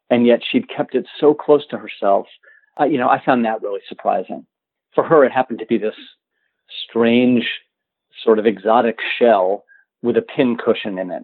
and 0.09 0.25
yet 0.25 0.39
she'd 0.49 0.69
kept 0.69 0.95
it 0.95 1.05
so 1.19 1.33
close 1.33 1.67
to 1.67 1.77
herself. 1.77 2.27
Uh, 2.79 2.85
you 2.85 2.97
know, 2.97 3.09
I 3.09 3.23
found 3.23 3.43
that 3.43 3.61
really 3.61 3.81
surprising. 3.89 4.45
For 4.95 5.03
her, 5.03 5.25
it 5.25 5.31
happened 5.31 5.59
to 5.59 5.65
be 5.65 5.77
this 5.77 5.95
strange, 6.87 7.49
sort 8.23 8.39
of 8.39 8.45
exotic 8.45 8.99
shell 9.19 9.65
with 10.01 10.17
a 10.17 10.21
pin 10.21 10.57
cushion 10.57 10.97
in 10.97 11.11
it. 11.11 11.23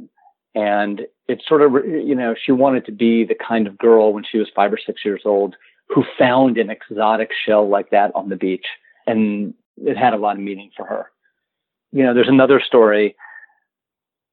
And 0.56 1.02
it 1.28 1.42
sort 1.48 1.62
of, 1.62 1.74
you 1.86 2.16
know, 2.16 2.36
she 2.42 2.52
wanted 2.52 2.86
to 2.86 2.92
be 2.92 3.24
the 3.24 3.36
kind 3.36 3.68
of 3.68 3.78
girl 3.78 4.14
when 4.14 4.24
she 4.30 4.38
was 4.38 4.48
five 4.56 4.72
or 4.72 4.80
six 4.84 5.04
years 5.04 5.22
old 5.26 5.56
who 5.90 6.04
found 6.18 6.58
an 6.58 6.70
exotic 6.70 7.30
shell 7.46 7.68
like 7.68 7.90
that 7.90 8.12
on 8.16 8.30
the 8.30 8.36
beach. 8.36 8.66
And 9.08 9.54
it 9.78 9.98
had 9.98 10.14
a 10.14 10.18
lot 10.18 10.36
of 10.36 10.42
meaning 10.42 10.72
for 10.76 10.86
her. 10.86 11.12
You 11.92 12.04
know, 12.04 12.14
there's 12.14 12.30
another 12.30 12.62
story 12.66 13.16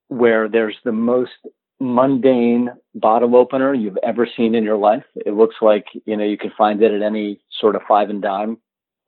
where 0.08 0.48
there's 0.48 0.76
the 0.84 0.92
most 0.92 1.32
mundane 1.78 2.70
bottle 2.94 3.36
opener 3.36 3.72
you've 3.72 3.98
ever 4.02 4.28
seen 4.36 4.54
in 4.54 4.64
your 4.64 4.76
life. 4.76 5.04
It 5.14 5.34
looks 5.34 5.56
like, 5.62 5.86
you 6.04 6.16
know, 6.16 6.24
you 6.24 6.36
can 6.36 6.52
find 6.56 6.82
it 6.82 6.92
at 6.92 7.02
any 7.02 7.40
sort 7.58 7.76
of 7.76 7.82
five 7.88 8.10
and 8.10 8.20
dime. 8.20 8.58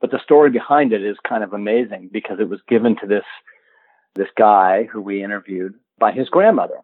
But 0.00 0.10
the 0.10 0.20
story 0.22 0.50
behind 0.50 0.92
it 0.92 1.04
is 1.04 1.16
kind 1.28 1.44
of 1.44 1.52
amazing 1.52 2.10
because 2.12 2.38
it 2.40 2.48
was 2.48 2.60
given 2.68 2.96
to 3.00 3.06
this 3.06 3.24
this 4.14 4.28
guy 4.36 4.84
who 4.84 5.00
we 5.00 5.22
interviewed 5.22 5.74
by 5.98 6.12
his 6.12 6.28
grandmother. 6.28 6.78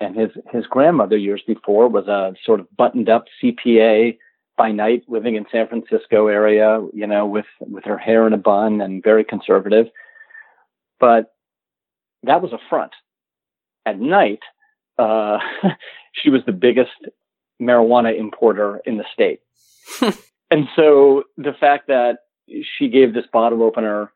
And 0.00 0.16
his 0.16 0.30
his 0.50 0.66
grandmother 0.66 1.16
years 1.16 1.42
before 1.46 1.88
was 1.88 2.08
a 2.08 2.34
sort 2.44 2.60
of 2.60 2.66
buttoned 2.76 3.08
up 3.08 3.26
CPA 3.42 4.18
by 4.56 4.72
night 4.72 5.04
living 5.08 5.36
in 5.36 5.46
San 5.50 5.68
Francisco 5.68 6.26
area, 6.26 6.84
you 6.92 7.06
know, 7.06 7.26
with 7.26 7.46
with 7.60 7.84
her 7.84 7.98
hair 7.98 8.26
in 8.26 8.32
a 8.32 8.38
bun 8.38 8.80
and 8.80 9.02
very 9.02 9.24
conservative. 9.24 9.86
But 10.98 11.32
that 12.24 12.42
was 12.42 12.52
a 12.52 12.58
front. 12.68 12.92
At 13.86 14.00
night, 14.00 14.40
uh, 14.98 15.38
she 16.12 16.30
was 16.30 16.42
the 16.44 16.52
biggest 16.52 16.90
marijuana 17.60 18.18
importer 18.18 18.80
in 18.84 18.96
the 18.96 19.04
state. 19.12 19.40
and 20.50 20.66
so 20.74 21.24
the 21.36 21.54
fact 21.58 21.88
that 21.88 22.18
she 22.48 22.88
gave 22.88 23.14
this 23.14 23.26
bottle 23.32 23.62
opener 23.62 24.12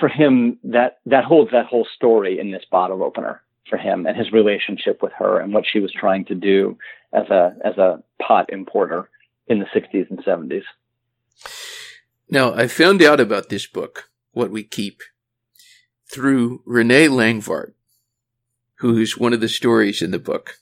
for 0.00 0.08
him 0.08 0.58
that 0.64 0.98
that 1.06 1.24
holds 1.24 1.50
that 1.52 1.66
whole 1.66 1.86
story 1.96 2.38
in 2.38 2.50
this 2.50 2.64
bottle 2.70 3.02
opener 3.02 3.42
for 3.68 3.78
him 3.78 4.06
and 4.06 4.16
his 4.16 4.32
relationship 4.32 5.02
with 5.02 5.12
her 5.12 5.40
and 5.40 5.52
what 5.54 5.64
she 5.70 5.80
was 5.80 5.92
trying 5.92 6.24
to 6.26 6.34
do 6.34 6.76
as 7.12 7.28
a 7.30 7.54
as 7.64 7.76
a 7.78 8.02
pot 8.20 8.50
importer 8.52 9.08
in 9.46 9.58
the 9.58 9.66
60s 9.66 10.08
and 10.10 10.24
70s. 10.24 10.62
Now, 12.30 12.54
I 12.54 12.66
found 12.66 13.02
out 13.02 13.20
about 13.20 13.48
this 13.48 13.66
book, 13.66 14.10
What 14.32 14.50
We 14.50 14.62
Keep, 14.62 15.02
through 16.10 16.62
Renee 16.64 17.08
Langvart, 17.08 17.72
who 18.76 18.96
is 18.98 19.18
one 19.18 19.32
of 19.32 19.40
the 19.40 19.48
stories 19.48 20.00
in 20.00 20.12
the 20.12 20.18
book. 20.18 20.58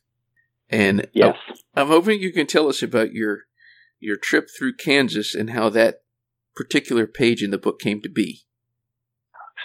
And 0.68 1.08
yes. 1.12 1.36
I'm 1.74 1.88
hoping 1.88 2.20
you 2.20 2.32
can 2.32 2.46
tell 2.46 2.68
us 2.68 2.82
about 2.82 3.12
your 3.12 3.40
your 3.98 4.16
trip 4.16 4.48
through 4.56 4.76
Kansas 4.76 5.34
and 5.34 5.50
how 5.50 5.68
that 5.70 6.02
particular 6.54 7.06
page 7.06 7.42
in 7.42 7.50
the 7.50 7.58
book 7.58 7.78
came 7.80 8.00
to 8.02 8.08
be. 8.08 8.42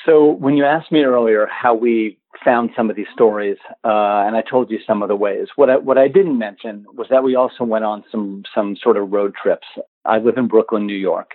So, 0.05 0.31
when 0.31 0.55
you 0.55 0.65
asked 0.65 0.91
me 0.91 1.03
earlier 1.03 1.47
how 1.47 1.73
we 1.73 2.19
found 2.43 2.69
some 2.75 2.89
of 2.89 2.95
these 2.95 3.07
stories, 3.13 3.57
uh, 3.83 4.23
and 4.25 4.35
I 4.35 4.43
told 4.47 4.69
you 4.69 4.79
some 4.85 5.01
of 5.01 5.07
the 5.07 5.15
ways. 5.15 5.47
What 5.55 5.69
I, 5.69 5.77
what 5.77 5.97
I 5.97 6.07
didn't 6.07 6.37
mention 6.37 6.85
was 6.93 7.07
that 7.09 7.23
we 7.23 7.35
also 7.35 7.63
went 7.63 7.85
on 7.85 8.03
some 8.11 8.43
some 8.53 8.75
sort 8.75 8.97
of 8.97 9.11
road 9.11 9.33
trips. 9.41 9.67
I 10.05 10.19
live 10.19 10.37
in 10.37 10.47
Brooklyn, 10.47 10.85
New 10.85 10.95
York, 10.97 11.31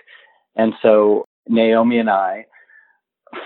and 0.55 0.73
so 0.81 1.25
Naomi 1.47 1.97
and 1.97 2.09
I 2.09 2.45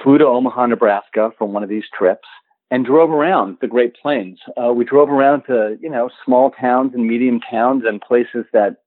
flew 0.03 0.17
to 0.17 0.25
Omaha, 0.25 0.67
Nebraska 0.67 1.32
for 1.38 1.48
one 1.48 1.63
of 1.63 1.70
these 1.70 1.86
trips 1.98 2.27
and 2.72 2.86
drove 2.86 3.12
around 3.12 3.58
the 3.62 3.67
Great 3.67 3.96
Plains. 3.96 4.39
Uh, 4.58 4.74
we 4.74 4.86
drove 4.86 5.10
around 5.10 5.44
to 5.44 5.77
you 5.82 5.89
know 5.89 6.10
small 6.24 6.51
towns 6.51 6.94
and 6.94 7.08
medium 7.08 7.39
towns 7.39 7.84
and 7.86 8.01
places 8.01 8.46
that 8.53 8.77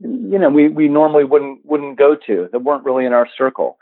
you 0.00 0.38
know 0.38 0.48
we 0.48 0.68
we 0.68 0.88
normally 0.88 1.24
wouldn't 1.24 1.60
wouldn't 1.64 1.98
go 1.98 2.16
to 2.26 2.48
that 2.52 2.60
weren't 2.60 2.84
really 2.84 3.04
in 3.04 3.12
our 3.12 3.28
circle. 3.36 3.78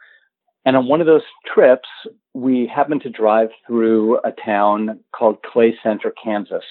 And 0.65 0.77
on 0.77 0.87
one 0.87 1.01
of 1.01 1.07
those 1.07 1.23
trips, 1.53 1.89
we 2.35 2.67
happened 2.67 3.03
to 3.03 3.11
drive 3.11 3.49
through 3.67 4.19
a 4.19 4.33
town 4.33 5.01
called 5.15 5.43
Clay 5.43 5.75
Center, 5.83 6.13
Kansas. 6.23 6.65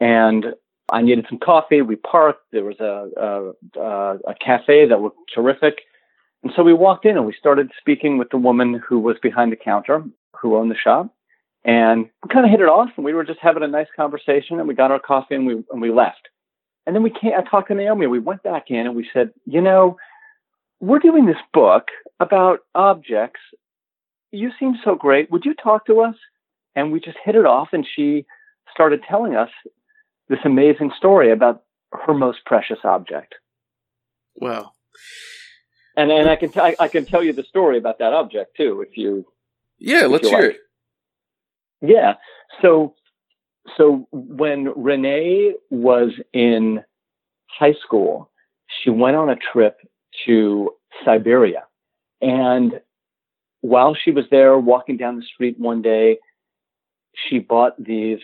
And 0.00 0.46
I 0.90 1.02
needed 1.02 1.26
some 1.28 1.38
coffee. 1.38 1.82
We 1.82 1.96
parked. 1.96 2.44
There 2.52 2.64
was 2.64 2.80
a, 2.80 3.54
a, 3.80 4.18
a 4.28 4.34
cafe 4.44 4.86
that 4.86 5.00
looked 5.00 5.18
terrific. 5.34 5.80
And 6.42 6.52
so 6.56 6.62
we 6.62 6.72
walked 6.72 7.04
in 7.04 7.16
and 7.16 7.26
we 7.26 7.34
started 7.38 7.70
speaking 7.78 8.18
with 8.18 8.30
the 8.30 8.36
woman 8.36 8.80
who 8.86 8.98
was 8.98 9.16
behind 9.22 9.52
the 9.52 9.56
counter, 9.56 10.02
who 10.36 10.56
owned 10.56 10.70
the 10.70 10.76
shop. 10.76 11.14
And 11.64 12.08
we 12.22 12.28
kind 12.32 12.44
of 12.44 12.50
hit 12.50 12.60
it 12.60 12.68
off 12.68 12.90
and 12.96 13.04
we 13.04 13.14
were 13.14 13.24
just 13.24 13.38
having 13.40 13.62
a 13.62 13.68
nice 13.68 13.86
conversation 13.94 14.58
and 14.58 14.66
we 14.66 14.74
got 14.74 14.90
our 14.90 14.98
coffee 14.98 15.36
and 15.36 15.46
we, 15.46 15.54
and 15.70 15.80
we 15.80 15.92
left. 15.92 16.28
And 16.86 16.96
then 16.96 17.04
we 17.04 17.10
came, 17.10 17.32
I 17.36 17.48
talked 17.48 17.68
to 17.68 17.74
Naomi. 17.74 18.08
We 18.08 18.18
went 18.18 18.42
back 18.42 18.64
in 18.68 18.86
and 18.86 18.96
we 18.96 19.08
said, 19.12 19.30
you 19.46 19.60
know, 19.60 19.96
we're 20.82 20.98
doing 20.98 21.26
this 21.26 21.36
book 21.54 21.84
about 22.18 22.58
objects. 22.74 23.40
You 24.32 24.50
seem 24.58 24.74
so 24.84 24.96
great. 24.96 25.30
Would 25.30 25.44
you 25.44 25.54
talk 25.54 25.86
to 25.86 26.00
us? 26.00 26.16
And 26.74 26.90
we 26.90 27.00
just 27.00 27.18
hit 27.24 27.36
it 27.36 27.44
off, 27.44 27.68
and 27.72 27.86
she 27.86 28.24
started 28.72 29.02
telling 29.08 29.36
us 29.36 29.50
this 30.28 30.38
amazing 30.44 30.90
story 30.96 31.30
about 31.30 31.62
her 31.92 32.14
most 32.14 32.38
precious 32.46 32.78
object. 32.82 33.34
Wow. 34.36 34.72
And 35.96 36.10
and 36.10 36.28
I 36.28 36.36
can 36.36 36.50
t- 36.50 36.74
I, 36.80 36.88
can 36.88 37.04
tell 37.04 37.22
you 37.22 37.34
the 37.34 37.42
story 37.44 37.76
about 37.76 37.98
that 37.98 38.14
object 38.14 38.56
too, 38.56 38.84
if 38.88 38.96
you. 38.96 39.26
Yeah, 39.78 40.06
let's 40.06 40.26
hear 40.26 40.38
like. 40.38 40.50
it. 40.52 40.56
Yeah. 41.82 42.14
So 42.62 42.94
so 43.76 44.08
when 44.10 44.72
Renee 44.74 45.52
was 45.70 46.12
in 46.32 46.82
high 47.46 47.74
school, 47.84 48.30
she 48.82 48.88
went 48.88 49.16
on 49.16 49.28
a 49.28 49.36
trip 49.36 49.76
to 50.26 50.70
Siberia. 51.04 51.64
And 52.20 52.80
while 53.60 53.94
she 53.94 54.10
was 54.10 54.24
there 54.30 54.58
walking 54.58 54.96
down 54.96 55.16
the 55.16 55.24
street 55.34 55.58
one 55.58 55.82
day, 55.82 56.18
she 57.14 57.38
bought 57.38 57.82
these 57.82 58.20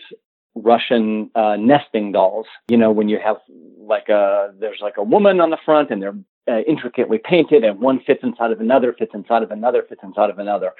Russian 0.55 1.29
uh, 1.35 1.55
nesting 1.57 2.11
dolls. 2.11 2.47
You 2.69 2.77
know, 2.77 2.91
when 2.91 3.09
you 3.09 3.19
have 3.23 3.37
like 3.77 4.09
a, 4.09 4.53
there's 4.59 4.79
like 4.81 4.97
a 4.97 5.03
woman 5.03 5.39
on 5.39 5.49
the 5.49 5.57
front 5.65 5.91
and 5.91 6.01
they're 6.01 6.15
uh, 6.47 6.61
intricately 6.67 7.19
painted 7.23 7.63
and 7.63 7.79
one 7.79 8.01
fits 8.05 8.21
inside 8.23 8.51
of 8.51 8.59
another, 8.59 8.93
fits 8.93 9.11
inside 9.13 9.43
of 9.43 9.51
another, 9.51 9.83
fits 9.87 10.01
inside 10.03 10.29
of 10.29 10.39
another. 10.39 10.71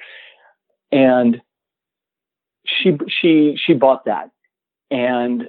And 0.92 1.40
she, 2.66 2.98
she, 3.08 3.56
she 3.64 3.74
bought 3.74 4.04
that. 4.06 4.30
And 4.90 5.48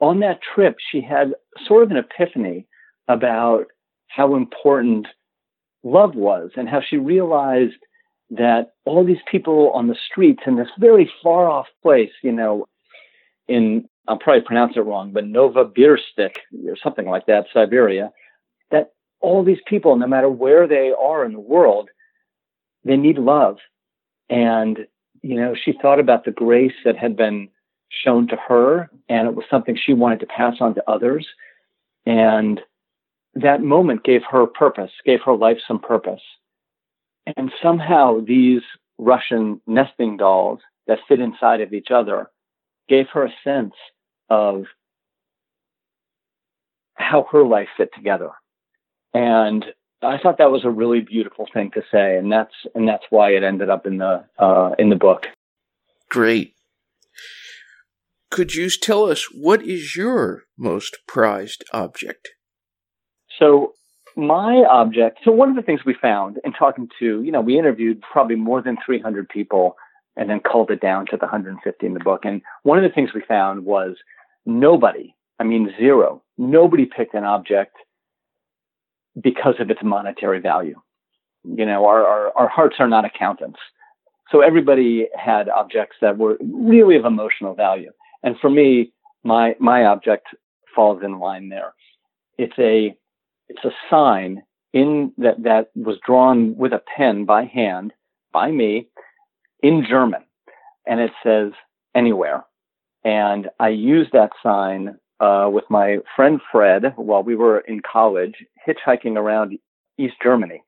on 0.00 0.20
that 0.20 0.40
trip, 0.54 0.76
she 0.90 1.00
had 1.00 1.34
sort 1.66 1.82
of 1.82 1.90
an 1.90 1.96
epiphany 1.96 2.66
about 3.08 3.66
how 4.10 4.34
important 4.34 5.06
love 5.82 6.14
was 6.14 6.50
and 6.56 6.68
how 6.68 6.80
she 6.80 6.96
realized 6.96 7.76
that 8.30 8.72
all 8.84 9.04
these 9.04 9.22
people 9.30 9.70
on 9.74 9.88
the 9.88 9.96
streets 10.10 10.42
in 10.46 10.56
this 10.56 10.68
very 10.78 11.10
far 11.22 11.48
off 11.48 11.66
place, 11.82 12.10
you 12.22 12.32
know, 12.32 12.66
in, 13.48 13.88
I'll 14.06 14.18
probably 14.18 14.42
pronounce 14.42 14.74
it 14.76 14.80
wrong, 14.80 15.12
but 15.12 15.24
Novosibirsk 15.24 16.30
or 16.66 16.76
something 16.82 17.06
like 17.06 17.26
that, 17.26 17.46
Siberia, 17.52 18.12
that 18.70 18.92
all 19.20 19.42
these 19.44 19.58
people, 19.66 19.96
no 19.96 20.06
matter 20.06 20.28
where 20.28 20.66
they 20.66 20.92
are 20.98 21.24
in 21.24 21.32
the 21.32 21.40
world, 21.40 21.88
they 22.84 22.96
need 22.96 23.18
love. 23.18 23.58
And, 24.28 24.86
you 25.22 25.34
know, 25.34 25.54
she 25.60 25.72
thought 25.72 25.98
about 25.98 26.24
the 26.24 26.30
grace 26.30 26.74
that 26.84 26.96
had 26.96 27.16
been 27.16 27.48
shown 28.04 28.28
to 28.28 28.36
her, 28.36 28.90
and 29.08 29.26
it 29.26 29.34
was 29.34 29.44
something 29.50 29.76
she 29.76 29.92
wanted 29.92 30.20
to 30.20 30.26
pass 30.26 30.56
on 30.60 30.74
to 30.76 30.90
others. 30.90 31.26
And 32.06 32.60
that 33.34 33.62
moment 33.62 34.04
gave 34.04 34.22
her 34.30 34.46
purpose, 34.46 34.90
gave 35.04 35.20
her 35.24 35.34
life 35.34 35.58
some 35.66 35.78
purpose. 35.78 36.22
And 37.36 37.52
somehow 37.62 38.20
these 38.20 38.62
Russian 38.98 39.60
nesting 39.66 40.16
dolls 40.16 40.60
that 40.86 40.98
fit 41.08 41.20
inside 41.20 41.60
of 41.60 41.72
each 41.72 41.88
other 41.90 42.30
gave 42.88 43.06
her 43.12 43.24
a 43.24 43.34
sense 43.44 43.74
of 44.28 44.64
how 46.94 47.26
her 47.30 47.44
life 47.44 47.68
fit 47.76 47.90
together. 47.94 48.30
And 49.14 49.64
I 50.02 50.18
thought 50.18 50.38
that 50.38 50.50
was 50.50 50.64
a 50.64 50.70
really 50.70 51.00
beautiful 51.00 51.46
thing 51.52 51.70
to 51.74 51.82
say, 51.92 52.16
and 52.16 52.30
that's 52.32 52.54
and 52.74 52.88
that's 52.88 53.04
why 53.10 53.30
it 53.30 53.42
ended 53.42 53.68
up 53.68 53.86
in 53.86 53.98
the 53.98 54.24
uh, 54.38 54.70
in 54.78 54.88
the 54.88 54.96
book. 54.96 55.26
Great. 56.08 56.54
Could 58.30 58.54
you 58.54 58.70
tell 58.70 59.10
us 59.10 59.26
what 59.32 59.62
is 59.62 59.96
your 59.96 60.44
most 60.56 60.98
prized 61.06 61.64
object? 61.72 62.30
So 63.40 63.74
my 64.16 64.64
object. 64.70 65.20
So 65.24 65.32
one 65.32 65.48
of 65.50 65.56
the 65.56 65.62
things 65.62 65.80
we 65.84 65.94
found 65.94 66.38
in 66.44 66.52
talking 66.52 66.88
to, 66.98 67.22
you 67.22 67.32
know, 67.32 67.40
we 67.40 67.58
interviewed 67.58 68.02
probably 68.02 68.36
more 68.36 68.62
than 68.62 68.76
300 68.84 69.28
people, 69.28 69.76
and 70.16 70.28
then 70.28 70.40
culled 70.40 70.70
it 70.70 70.80
down 70.80 71.06
to 71.06 71.16
the 71.16 71.26
150 71.26 71.86
in 71.86 71.94
the 71.94 72.00
book. 72.00 72.24
And 72.24 72.42
one 72.62 72.78
of 72.78 72.84
the 72.84 72.94
things 72.94 73.10
we 73.14 73.22
found 73.26 73.64
was 73.64 73.96
nobody. 74.44 75.14
I 75.38 75.44
mean, 75.44 75.72
zero. 75.78 76.22
Nobody 76.36 76.84
picked 76.84 77.14
an 77.14 77.24
object 77.24 77.76
because 79.20 79.54
of 79.60 79.70
its 79.70 79.80
monetary 79.82 80.40
value. 80.40 80.78
You 81.44 81.64
know, 81.64 81.86
our, 81.86 82.06
our, 82.06 82.32
our 82.36 82.48
hearts 82.48 82.76
are 82.80 82.88
not 82.88 83.04
accountants. 83.04 83.58
So 84.30 84.40
everybody 84.40 85.08
had 85.16 85.48
objects 85.48 85.96
that 86.02 86.18
were 86.18 86.36
really 86.40 86.96
of 86.96 87.04
emotional 87.04 87.54
value. 87.54 87.90
And 88.22 88.36
for 88.40 88.50
me, 88.50 88.92
my, 89.24 89.54
my 89.58 89.86
object 89.86 90.26
falls 90.74 91.02
in 91.02 91.18
line 91.18 91.48
there. 91.48 91.72
It's 92.36 92.58
a, 92.58 92.94
it's 93.50 93.64
a 93.64 93.76
sign 93.90 94.42
in 94.72 95.12
that, 95.18 95.42
that 95.42 95.70
was 95.74 95.98
drawn 96.06 96.56
with 96.56 96.72
a 96.72 96.82
pen 96.96 97.24
by 97.24 97.44
hand 97.44 97.92
by 98.32 98.50
me 98.50 98.88
in 99.62 99.84
German. 99.86 100.22
And 100.86 101.00
it 101.00 101.10
says 101.22 101.52
anywhere. 101.94 102.44
And 103.04 103.48
I 103.58 103.70
used 103.70 104.12
that 104.12 104.30
sign 104.42 104.96
uh, 105.18 105.48
with 105.52 105.64
my 105.68 105.98
friend 106.14 106.40
Fred 106.50 106.94
while 106.96 107.22
we 107.22 107.34
were 107.34 107.58
in 107.60 107.80
college, 107.80 108.36
hitchhiking 108.66 109.16
around 109.16 109.58
East 109.98 110.14
Germany. 110.22 110.62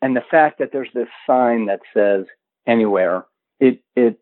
And 0.00 0.14
the 0.14 0.24
fact 0.30 0.60
that 0.60 0.70
there's 0.72 0.88
this 0.94 1.08
sign 1.26 1.66
that 1.66 1.80
says 1.92 2.26
anywhere, 2.66 3.26
it, 3.58 3.82
it 3.96 4.20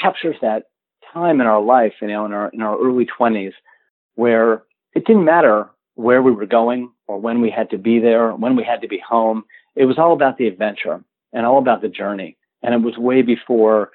captures 0.00 0.36
that 0.42 0.64
time 1.12 1.40
in 1.40 1.46
our 1.46 1.62
life, 1.62 1.94
you 2.02 2.08
know, 2.08 2.26
in 2.26 2.32
our, 2.32 2.48
in 2.48 2.62
our 2.62 2.76
early 2.78 3.06
20s, 3.06 3.52
where 4.16 4.64
it 4.94 5.06
didn't 5.06 5.24
matter 5.24 5.70
where 5.94 6.20
we 6.20 6.32
were 6.32 6.46
going 6.46 6.90
or 7.06 7.18
when 7.18 7.40
we 7.40 7.50
had 7.50 7.70
to 7.70 7.78
be 7.78 7.98
there, 7.98 8.32
when 8.32 8.56
we 8.56 8.64
had 8.64 8.80
to 8.82 8.88
be 8.88 8.98
home. 9.06 9.44
It 9.76 9.86
was 9.86 9.98
all 9.98 10.12
about 10.12 10.38
the 10.38 10.46
adventure 10.46 11.02
and 11.32 11.46
all 11.46 11.58
about 11.58 11.82
the 11.82 11.88
journey. 11.88 12.36
And 12.62 12.74
it 12.74 12.78
was 12.78 12.96
way 12.96 13.22
before, 13.22 13.90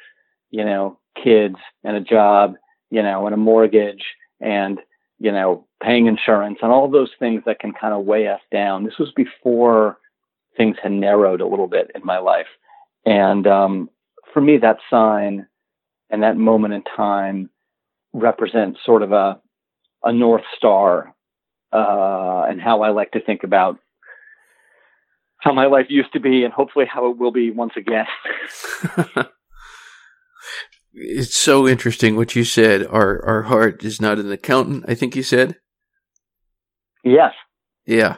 you 0.51 0.63
know, 0.63 1.00
kids 1.22 1.56
and 1.84 1.96
a 1.96 2.01
job, 2.01 2.56
you 2.92 3.01
know, 3.01 3.25
and 3.25 3.34
a 3.34 3.38
mortgage 3.38 4.04
and 4.39 4.80
you 5.20 5.32
know, 5.32 5.66
paying 5.84 6.08
insurance 6.08 6.60
and 6.62 6.72
all 6.72 6.89
those 6.89 7.12
things 7.20 7.44
that 7.46 7.60
can 7.60 7.74
kind 7.74 7.94
of 7.94 8.06
weigh 8.06 8.28
us 8.28 8.42
down. 8.51 8.86
This 8.86 8.98
was 8.98 9.12
before 9.16 9.98
things 10.58 10.78
had 10.82 10.94
narrowed 10.94 11.42
a 11.42 11.48
little 11.48 11.68
bit 11.68 11.92
in 11.94 12.01
my 12.04 12.18
life. 12.18 12.48
And 13.06 13.46
um, 13.46 13.89
for 14.34 14.42
me, 14.42 14.58
that 14.58 14.78
sign 14.89 15.46
and 16.10 16.24
that 16.24 16.38
moment 16.38 16.74
in 16.74 16.84
time 16.84 17.50
represents 18.13 18.80
sort 18.84 19.04
of 19.04 19.12
a, 19.12 19.39
a 20.04 20.12
North 20.12 20.44
Star 20.58 21.13
uh, 21.72 22.46
and 22.50 22.62
how 22.62 22.82
I 22.82 22.90
like 22.90 23.12
to 23.12 23.22
think 23.22 23.44
about 23.44 23.80
how 25.38 25.54
my 25.54 25.68
life 25.68 25.86
used 25.90 26.14
to 26.14 26.20
be 26.20 26.44
and 26.44 26.54
hopefully 26.54 26.86
how 26.86 27.10
it 27.12 27.18
will 27.18 27.32
be 27.32 27.52
once 27.52 27.74
again. 27.78 28.06
it's 30.94 31.36
so 31.36 31.68
interesting 31.68 32.16
what 32.16 32.36
you 32.36 32.44
said. 32.44 32.86
Our 32.88 33.24
our 33.26 33.44
heart 33.44 33.84
is 33.84 34.02
not 34.02 34.20
an 34.20 34.32
accountant. 34.32 34.86
I 34.88 34.96
think 34.96 35.15
you 35.15 35.24
said. 35.24 35.56
Yes. 37.04 37.34
Yeah, 37.86 38.17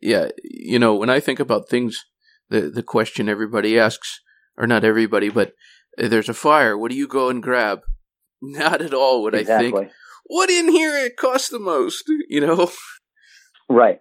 yeah. 0.00 0.28
You 0.44 0.78
know, 0.78 0.94
when 0.94 1.10
I 1.10 1.20
think 1.20 1.40
about 1.40 1.68
things, 1.68 2.04
the 2.50 2.62
the 2.62 2.82
question 2.82 3.28
everybody 3.28 3.78
asks, 3.78 4.20
or 4.56 4.66
not 4.66 4.84
everybody, 4.84 5.28
but 5.28 5.54
there's 5.96 6.28
a 6.28 6.34
fire. 6.34 6.76
What 6.76 6.90
do 6.90 6.96
you 6.96 7.08
go 7.08 7.28
and 7.28 7.42
grab? 7.42 7.80
Not 8.42 8.82
at 8.82 8.94
all. 8.94 9.22
What 9.22 9.34
exactly. 9.34 9.68
I 9.68 9.70
think. 9.72 9.92
What 10.24 10.50
in 10.50 10.68
here 10.68 10.96
it 10.96 11.16
costs 11.16 11.48
the 11.48 11.58
most? 11.58 12.04
You 12.28 12.40
know. 12.40 12.70
Right. 13.68 14.00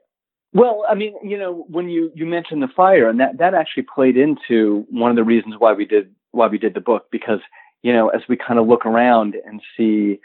Well, 0.53 0.83
I 0.89 0.95
mean, 0.95 1.13
you 1.23 1.37
know, 1.37 1.65
when 1.69 1.87
you 1.87 2.11
you 2.13 2.25
mentioned 2.25 2.61
the 2.61 2.67
fire, 2.67 3.07
and 3.07 3.21
that 3.21 3.37
that 3.37 3.53
actually 3.53 3.83
played 3.83 4.17
into 4.17 4.85
one 4.89 5.09
of 5.09 5.15
the 5.15 5.23
reasons 5.23 5.55
why 5.57 5.71
we 5.71 5.85
did 5.85 6.13
why 6.31 6.47
we 6.47 6.57
did 6.57 6.73
the 6.73 6.81
book 6.81 7.05
because 7.09 7.39
you 7.83 7.93
know, 7.93 8.09
as 8.09 8.21
we 8.27 8.37
kind 8.37 8.59
of 8.59 8.67
look 8.67 8.85
around 8.85 9.35
and 9.45 9.61
see 9.77 10.19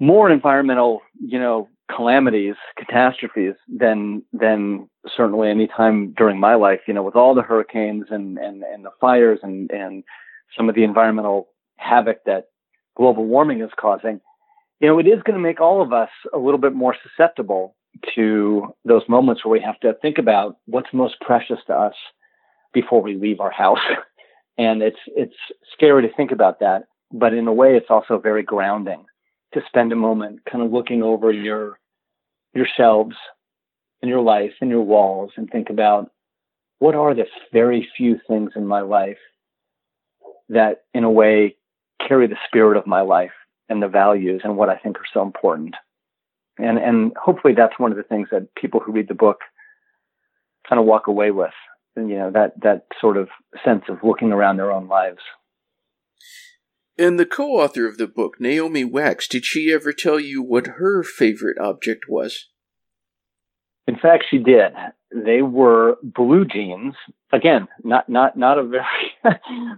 more 0.00 0.30
environmental, 0.30 1.00
you 1.20 1.38
know, 1.38 1.68
calamities, 1.94 2.54
catastrophes 2.76 3.54
than 3.68 4.22
than 4.32 4.88
certainly 5.16 5.50
any 5.50 5.66
time 5.66 6.14
during 6.16 6.38
my 6.38 6.54
life, 6.54 6.80
you 6.86 6.94
know, 6.94 7.02
with 7.02 7.16
all 7.16 7.34
the 7.34 7.42
hurricanes 7.42 8.06
and 8.10 8.38
and, 8.38 8.62
and 8.62 8.84
the 8.84 8.90
fires 9.00 9.40
and, 9.42 9.70
and 9.70 10.04
some 10.56 10.68
of 10.68 10.74
the 10.74 10.84
environmental 10.84 11.48
havoc 11.76 12.24
that 12.24 12.46
global 12.96 13.24
warming 13.24 13.60
is 13.60 13.70
causing, 13.78 14.20
you 14.80 14.88
know, 14.88 14.98
it 14.98 15.06
is 15.06 15.22
going 15.22 15.36
to 15.36 15.42
make 15.42 15.60
all 15.60 15.82
of 15.82 15.92
us 15.92 16.10
a 16.34 16.38
little 16.38 16.58
bit 16.58 16.74
more 16.74 16.94
susceptible 17.02 17.74
to 18.14 18.74
those 18.84 19.02
moments 19.08 19.44
where 19.44 19.52
we 19.52 19.60
have 19.60 19.80
to 19.80 19.94
think 20.02 20.18
about 20.18 20.56
what's 20.66 20.92
most 20.92 21.18
precious 21.20 21.58
to 21.66 21.74
us 21.74 21.94
before 22.74 23.00
we 23.00 23.14
leave 23.14 23.40
our 23.40 23.50
house. 23.50 23.78
And 24.58 24.80
it's, 24.80 24.96
it's 25.08 25.36
scary 25.74 26.08
to 26.08 26.14
think 26.14 26.32
about 26.32 26.60
that. 26.60 26.84
But 27.12 27.34
in 27.34 27.46
a 27.46 27.52
way, 27.52 27.76
it's 27.76 27.90
also 27.90 28.18
very 28.18 28.42
grounding 28.42 29.04
to 29.52 29.60
spend 29.66 29.92
a 29.92 29.96
moment 29.96 30.40
kind 30.50 30.64
of 30.64 30.72
looking 30.72 31.02
over 31.02 31.30
your, 31.30 31.78
your 32.54 32.66
shelves 32.74 33.16
and 34.00 34.08
your 34.08 34.22
life 34.22 34.52
and 34.62 34.70
your 34.70 34.80
walls 34.80 35.32
and 35.36 35.50
think 35.50 35.68
about 35.68 36.10
what 36.78 36.94
are 36.94 37.14
the 37.14 37.26
very 37.52 37.86
few 37.98 38.18
things 38.26 38.52
in 38.56 38.66
my 38.66 38.80
life 38.80 39.18
that 40.48 40.84
in 40.94 41.04
a 41.04 41.10
way 41.10 41.56
carry 42.08 42.26
the 42.26 42.38
spirit 42.48 42.78
of 42.78 42.86
my 42.86 43.02
life 43.02 43.32
and 43.68 43.82
the 43.82 43.88
values 43.88 44.42
and 44.44 44.56
what 44.56 44.68
I 44.68 44.76
think 44.76 44.96
are 44.98 45.12
so 45.12 45.22
important. 45.22 45.74
And 46.58 46.78
and 46.78 47.12
hopefully 47.16 47.54
that's 47.56 47.78
one 47.78 47.90
of 47.90 47.96
the 47.96 48.02
things 48.02 48.28
that 48.30 48.54
people 48.54 48.80
who 48.80 48.92
read 48.92 49.08
the 49.08 49.14
book 49.14 49.40
kind 50.68 50.80
of 50.80 50.86
walk 50.86 51.06
away 51.06 51.30
with 51.30 51.52
you 51.96 52.18
know 52.18 52.30
that 52.30 52.52
that 52.62 52.86
sort 53.00 53.16
of 53.16 53.28
sense 53.64 53.84
of 53.88 53.98
looking 54.02 54.32
around 54.32 54.56
their 54.56 54.72
own 54.72 54.88
lives. 54.88 55.20
And 56.98 57.20
the 57.20 57.26
co-author 57.26 57.86
of 57.86 57.98
the 57.98 58.06
book, 58.06 58.40
Naomi 58.40 58.82
Wax, 58.82 59.28
did 59.28 59.44
she 59.44 59.70
ever 59.70 59.92
tell 59.92 60.18
you 60.18 60.42
what 60.42 60.66
her 60.78 61.02
favorite 61.02 61.58
object 61.58 62.06
was? 62.08 62.46
In 63.86 63.96
fact, 63.96 64.24
she 64.30 64.38
did. 64.38 64.72
They 65.14 65.42
were 65.42 65.96
blue 66.02 66.46
jeans. 66.46 66.94
Again, 67.32 67.68
not 67.84 68.08
not 68.08 68.36
not 68.36 68.58
a 68.58 68.64
very 68.64 68.84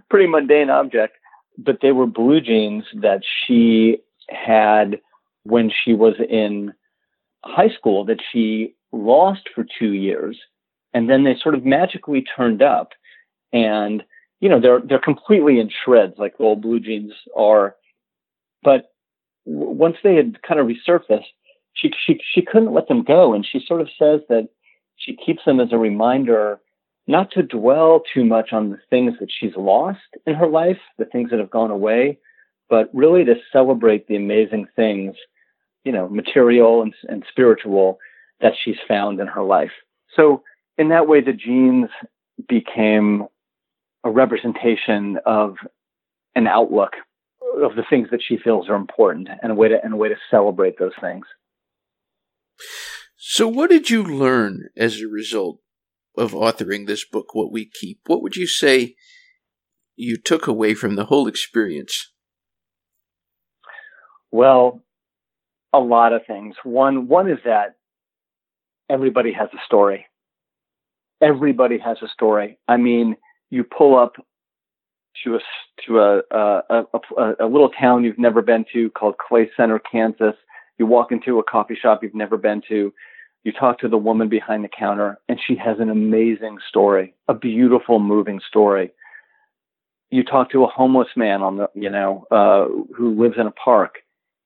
pretty 0.09 0.27
mundane 0.27 0.69
object, 0.69 1.17
but 1.63 1.79
they 1.81 1.91
were 1.91 2.07
blue 2.07 2.41
jeans 2.41 2.85
that 2.93 3.21
she 3.23 3.97
had 4.29 4.99
when 5.43 5.71
she 5.71 5.93
was 5.93 6.15
in 6.29 6.73
high 7.43 7.69
school 7.69 8.05
that 8.05 8.19
she 8.31 8.75
lost 8.91 9.49
for 9.53 9.65
two 9.79 9.93
years 9.93 10.37
and 10.93 11.09
then 11.09 11.23
they 11.23 11.35
sort 11.41 11.55
of 11.55 11.65
magically 11.65 12.23
turned 12.35 12.61
up. 12.61 12.89
And 13.53 14.03
you 14.39 14.49
know 14.49 14.59
they're 14.59 14.79
they're 14.79 14.99
completely 14.99 15.59
in 15.59 15.69
shreds 15.69 16.15
like 16.17 16.35
old 16.39 16.61
blue 16.61 16.79
jeans 16.79 17.13
are. 17.35 17.75
But 18.63 18.91
w- 19.45 19.71
once 19.71 19.97
they 20.03 20.15
had 20.15 20.41
kind 20.43 20.59
of 20.59 20.67
resurfaced 20.67 21.25
she 21.73 21.91
she 22.05 22.19
she 22.23 22.41
couldn't 22.41 22.73
let 22.73 22.87
them 22.87 23.03
go. 23.03 23.33
And 23.33 23.45
she 23.45 23.63
sort 23.65 23.81
of 23.81 23.89
says 23.97 24.21
that 24.29 24.49
she 24.97 25.15
keeps 25.15 25.45
them 25.45 25.59
as 25.59 25.71
a 25.71 25.77
reminder 25.77 26.59
not 27.09 27.31
to 27.31 27.43
dwell 27.43 28.01
too 28.13 28.23
much 28.23 28.53
on 28.53 28.69
the 28.69 28.79
things 28.89 29.13
that 29.19 29.29
she's 29.29 29.55
lost 29.57 29.99
in 30.25 30.35
her 30.35 30.47
life 30.47 30.79
the 30.97 31.05
things 31.05 31.29
that 31.31 31.39
have 31.39 31.51
gone 31.51 31.71
away 31.71 32.17
but 32.69 32.89
really 32.93 33.25
to 33.25 33.35
celebrate 33.51 34.07
the 34.07 34.15
amazing 34.15 34.67
things 34.75 35.15
you 35.83 35.91
know 35.91 36.07
material 36.07 36.81
and, 36.81 36.93
and 37.07 37.23
spiritual 37.29 37.97
that 38.41 38.53
she's 38.63 38.77
found 38.87 39.19
in 39.19 39.27
her 39.27 39.43
life 39.43 39.71
so 40.15 40.43
in 40.79 40.89
that 40.89 41.07
way, 41.07 41.19
the 41.21 41.33
jeans 41.33 41.89
became 42.47 43.27
a 44.05 44.09
representation 44.09 45.19
of 45.25 45.55
an 46.35 46.47
outlook 46.47 46.93
of 47.61 47.75
the 47.75 47.83
things 47.89 48.07
that 48.11 48.21
she 48.25 48.37
feels 48.37 48.69
are 48.69 48.75
important 48.75 49.27
and 49.43 49.51
a 49.51 49.55
way 49.55 49.67
to 49.67 49.83
and 49.83 49.93
a 49.93 49.97
way 49.97 50.07
to 50.07 50.15
celebrate 50.31 50.79
those 50.79 50.93
things. 51.01 51.25
So 53.17 53.47
what 53.47 53.69
did 53.69 53.89
you 53.89 54.03
learn 54.03 54.69
as 54.77 55.01
a 55.01 55.07
result 55.07 55.59
of 56.17 56.31
authoring 56.31 56.87
this 56.87 57.05
book, 57.05 57.33
What 57.33 57.51
We 57.51 57.69
Keep? 57.69 58.01
What 58.07 58.21
would 58.21 58.35
you 58.35 58.47
say 58.47 58.95
you 59.95 60.17
took 60.17 60.47
away 60.47 60.73
from 60.73 60.95
the 60.95 61.05
whole 61.05 61.27
experience? 61.27 62.11
Well, 64.31 64.83
a 65.73 65.79
lot 65.79 66.13
of 66.13 66.21
things. 66.25 66.55
One 66.63 67.07
one 67.07 67.29
is 67.29 67.39
that 67.45 67.75
everybody 68.89 69.33
has 69.33 69.49
a 69.53 69.65
story 69.65 70.05
everybody 71.21 71.77
has 71.79 71.97
a 72.01 72.07
story. 72.07 72.57
I 72.67 72.77
mean, 72.77 73.15
you 73.49 73.63
pull 73.63 73.97
up 73.97 74.13
to 75.23 75.35
a 75.35 75.39
to 75.87 75.99
a 75.99 76.21
a, 76.31 76.83
a 77.17 77.33
a 77.41 77.47
little 77.47 77.69
town 77.69 78.03
you've 78.03 78.19
never 78.19 78.41
been 78.41 78.65
to 78.73 78.89
called 78.91 79.15
Clay 79.17 79.49
Center, 79.57 79.79
Kansas. 79.79 80.35
You 80.77 80.85
walk 80.85 81.11
into 81.11 81.39
a 81.39 81.43
coffee 81.43 81.77
shop 81.79 82.03
you've 82.03 82.15
never 82.15 82.37
been 82.37 82.61
to. 82.69 82.93
You 83.43 83.53
talk 83.53 83.79
to 83.79 83.87
the 83.87 83.97
woman 83.97 84.27
behind 84.27 84.63
the 84.63 84.69
counter, 84.69 85.17
and 85.29 85.39
she 85.45 85.55
has 85.55 85.79
an 85.79 85.89
amazing 85.89 86.57
story, 86.67 87.13
a 87.27 87.33
beautiful, 87.33 87.99
moving 87.99 88.41
story. 88.47 88.91
You 90.11 90.23
talk 90.23 90.51
to 90.51 90.63
a 90.63 90.67
homeless 90.67 91.09
man 91.15 91.41
on 91.41 91.57
the, 91.57 91.69
you 91.73 91.89
know, 91.89 92.25
uh, 92.31 92.65
who 92.93 93.19
lives 93.21 93.35
in 93.39 93.47
a 93.47 93.51
park. 93.51 93.99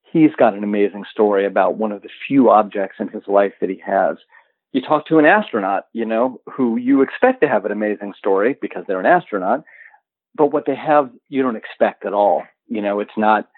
He's 0.04 0.36
got 0.38 0.54
an 0.54 0.64
amazing 0.64 1.06
story 1.10 1.46
about 1.46 1.78
one 1.78 1.92
of 1.92 2.04
the 2.04 2.10
few 2.28 2.52
objects 2.52 2.98
in 3.00 3.08
his 3.08 3.24
life 3.28 3.54
that 3.62 3.70
he 3.70 3.82
has. 3.86 4.18
You 4.74 4.82
talk 4.82 5.08
to 5.08 5.18
an 5.18 5.26
astronaut, 5.26 5.86
you 5.94 6.06
know, 6.06 6.42
who 6.52 6.78
you 6.78 7.02
expect 7.02 7.42
to 7.42 7.48
have 7.48 7.66
an 7.66 7.72
amazing 7.72 8.14
story 8.18 8.58
because 8.62 8.84
they're 8.88 9.00
an 9.00 9.06
astronaut, 9.06 9.64
but 10.36 10.52
what 10.52 10.66
they 10.66 10.76
have 10.76 11.10
you 11.30 11.42
don't 11.42 11.56
expect 11.56 12.06
at 12.06 12.14
all. 12.14 12.44
You 12.68 12.82
know, 12.82 13.00
it's 13.00 13.18
not 13.18 13.50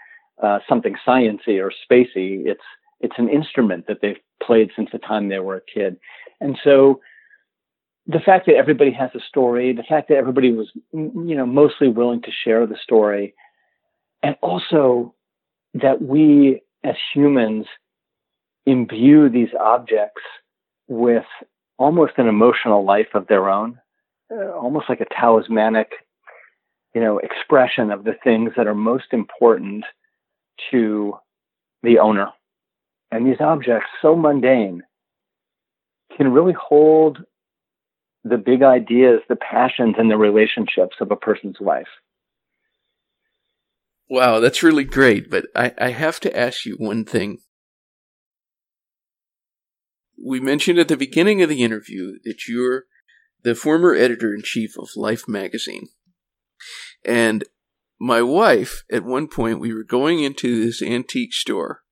uh, 0.42 0.60
something 0.68 0.96
sciency 1.06 1.62
or 1.62 1.72
spacey. 1.72 2.46
It's 2.46 2.64
it's 3.00 3.16
an 3.18 3.30
instrument 3.30 3.88
that 3.88 4.00
they've 4.02 4.20
played 4.46 4.72
since 4.76 4.90
the 4.92 5.00
time 5.00 5.30
they 5.30 5.40
were 5.40 5.58
a 5.58 5.62
kid, 5.62 5.98
and 6.40 6.58
so 6.64 7.02
the 8.08 8.20
fact 8.20 8.46
that 8.46 8.56
everybody 8.56 8.92
has 8.92 9.10
a 9.16 9.20
story, 9.28 9.74
the 9.74 9.84
fact 9.84 10.10
that 10.10 10.18
everybody 10.18 10.52
was 10.52 10.70
you 10.94 11.36
know 11.36 11.46
mostly 11.46 11.88
willing 11.88 12.22
to 12.22 12.32
share 12.32 12.66
the 12.66 12.78
story, 12.82 13.34
and 14.24 14.36
also 14.42 15.14
that 15.74 16.02
we 16.02 16.62
as 16.84 16.96
humans 17.14 17.66
imbue 18.66 19.30
these 19.30 19.54
objects 19.60 20.22
with 20.88 21.26
almost 21.78 22.14
an 22.18 22.28
emotional 22.28 22.86
life 22.86 23.10
of 23.14 23.28
their 23.28 23.50
own, 23.50 23.80
uh, 24.32 24.52
almost 24.52 24.86
like 24.88 25.02
a 25.02 25.06
talismanic 25.14 25.92
you 26.96 27.02
know, 27.02 27.20
expression 27.20 27.92
of 27.92 28.06
the 28.06 28.16
things 28.24 28.54
that 28.56 28.68
are 28.68 28.74
most 28.74 29.08
important 29.12 29.84
to 30.72 31.14
the 31.84 32.00
owner. 32.00 32.30
And 33.16 33.26
these 33.26 33.40
objects, 33.40 33.88
so 34.02 34.14
mundane, 34.14 34.84
can 36.18 36.34
really 36.34 36.52
hold 36.52 37.20
the 38.26 38.36
big 38.36 38.62
ideas, 38.62 39.22
the 39.30 39.38
passions, 39.38 39.96
and 39.98 40.12
the 40.12 40.18
relationships 40.18 40.98
of 41.00 41.12
a 41.12 41.16
person's 41.16 41.56
life. 41.62 41.88
Wow, 44.10 44.42
that's 44.42 44.64
really 44.64 44.84
great. 44.84 45.30
But 45.30 45.46
I, 45.56 45.72
I 45.78 45.90
have 45.92 46.20
to 46.22 46.38
ask 46.38 46.66
you 46.66 46.76
one 46.76 47.06
thing. 47.06 47.38
We 50.22 50.42
mentioned 50.42 50.78
at 50.78 50.90
the 50.90 50.98
beginning 50.98 51.42
of 51.42 51.48
the 51.48 51.64
interview 51.64 52.20
that 52.26 52.50
you're 52.50 52.84
the 53.44 53.56
former 53.56 53.96
editor 53.96 54.34
in 54.34 54.42
chief 54.44 54.78
of 54.78 54.90
Life 54.98 55.24
magazine. 55.26 55.88
And 57.06 57.46
my 57.98 58.22
wife, 58.22 58.84
at 58.92 59.06
one 59.06 59.30
point, 59.30 59.62
we 59.62 59.74
were 59.74 59.86
going 59.86 60.22
into 60.22 60.66
this 60.66 60.82
antique 60.82 61.34
store 61.34 61.85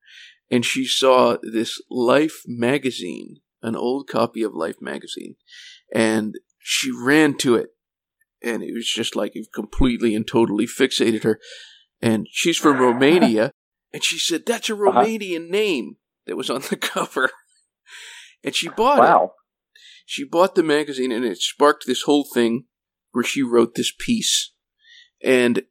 and 0.50 0.66
she 0.66 0.86
saw 0.86 1.38
this 1.42 1.82
Life 1.90 2.42
magazine, 2.46 3.38
an 3.62 3.76
old 3.76 4.08
copy 4.08 4.44
of 4.44 4.54
Life 4.54 4.82
magazine, 4.82 5.36
and 5.94 6.36
she 6.60 6.92
ran 6.92 7.38
to 7.40 7.56
it. 7.56 7.70
And 8.42 8.62
it 8.62 8.74
was 8.74 8.88
just 8.88 9.16
like 9.16 9.32
it 9.36 9.48
completely 9.54 10.16
and 10.16 10.28
totally 10.28 10.68
fixated 10.68 11.24
her. 11.24 11.40
And 12.02 12.28
she's 12.32 12.58
from 12.58 12.80
Romania. 12.80 13.52
And 13.96 14.04
she 14.04 14.18
said, 14.18 14.48
That's 14.48 14.72
a 14.72 14.74
uh-huh. 14.74 15.04
Romanian 15.04 15.44
uh-huh. 15.44 15.52
name 15.52 15.98
that 16.26 16.36
was 16.36 16.50
on 16.50 16.62
the 16.62 16.76
cover. 16.82 17.30
and 18.44 18.56
she 18.56 18.68
bought 18.68 18.98
wow. 18.98 19.24
it. 19.26 19.30
She 20.08 20.24
bought 20.24 20.56
the 20.56 20.64
magazine 20.64 21.12
and 21.12 21.24
it 21.24 21.38
sparked 21.38 21.84
this 21.86 22.02
whole 22.02 22.26
thing 22.34 22.64
where 23.12 23.24
she 23.24 23.44
wrote 23.44 23.76
this 23.76 23.94
piece 23.96 24.52
and, 25.24 25.62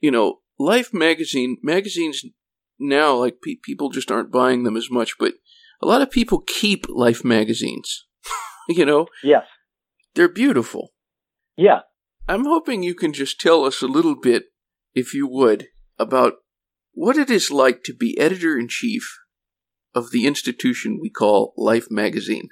you 0.00 0.10
know, 0.10 0.38
Life 0.58 0.94
magazine, 0.94 1.58
magazines 1.62 2.24
now, 2.82 3.14
like 3.14 3.36
pe- 3.42 3.56
people 3.62 3.90
just 3.90 4.10
aren't 4.10 4.32
buying 4.32 4.64
them 4.64 4.76
as 4.76 4.90
much, 4.90 5.14
but 5.18 5.34
a 5.80 5.86
lot 5.86 6.02
of 6.02 6.10
people 6.10 6.42
keep 6.46 6.86
Life 6.88 7.24
magazines. 7.24 8.06
you 8.68 8.84
know? 8.84 9.06
Yes. 9.22 9.44
They're 10.14 10.28
beautiful. 10.28 10.92
Yeah. 11.56 11.80
I'm 12.28 12.44
hoping 12.44 12.82
you 12.82 12.94
can 12.94 13.12
just 13.12 13.40
tell 13.40 13.64
us 13.64 13.82
a 13.82 13.86
little 13.86 14.14
bit, 14.14 14.44
if 14.94 15.14
you 15.14 15.26
would, 15.26 15.68
about 15.98 16.34
what 16.92 17.16
it 17.16 17.30
is 17.30 17.50
like 17.50 17.82
to 17.84 17.94
be 17.94 18.18
editor 18.18 18.58
in 18.58 18.68
chief 18.68 19.18
of 19.94 20.10
the 20.10 20.26
institution 20.26 20.98
we 21.00 21.10
call 21.10 21.52
Life 21.56 21.86
magazine. 21.90 22.48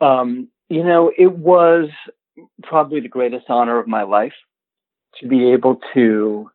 Um, 0.00 0.48
you 0.68 0.84
know, 0.84 1.10
it 1.16 1.32
was 1.32 1.88
probably 2.62 3.00
the 3.00 3.08
greatest 3.08 3.46
honor 3.48 3.78
of 3.78 3.88
my 3.88 4.02
life 4.02 4.34
to 5.20 5.28
be 5.28 5.52
able 5.52 5.78
to 5.94 6.50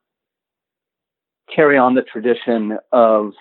carry 1.53 1.77
on 1.77 1.95
the 1.95 2.01
tradition 2.01 2.77
of 2.91 3.33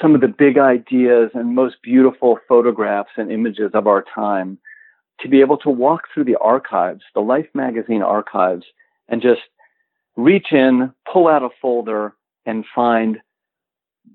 some 0.00 0.14
of 0.14 0.20
the 0.20 0.28
big 0.28 0.58
ideas 0.58 1.30
and 1.34 1.54
most 1.54 1.76
beautiful 1.82 2.38
photographs 2.48 3.10
and 3.16 3.30
images 3.30 3.70
of 3.74 3.86
our 3.86 4.04
time, 4.14 4.58
to 5.20 5.28
be 5.28 5.40
able 5.40 5.58
to 5.58 5.70
walk 5.70 6.02
through 6.12 6.24
the 6.24 6.38
archives, 6.38 7.02
the 7.14 7.20
Life 7.20 7.48
magazine 7.54 8.02
archives, 8.02 8.64
and 9.08 9.22
just 9.22 9.42
reach 10.16 10.52
in, 10.52 10.92
pull 11.10 11.28
out 11.28 11.42
a 11.42 11.48
folder, 11.60 12.14
and 12.46 12.64
find 12.74 13.18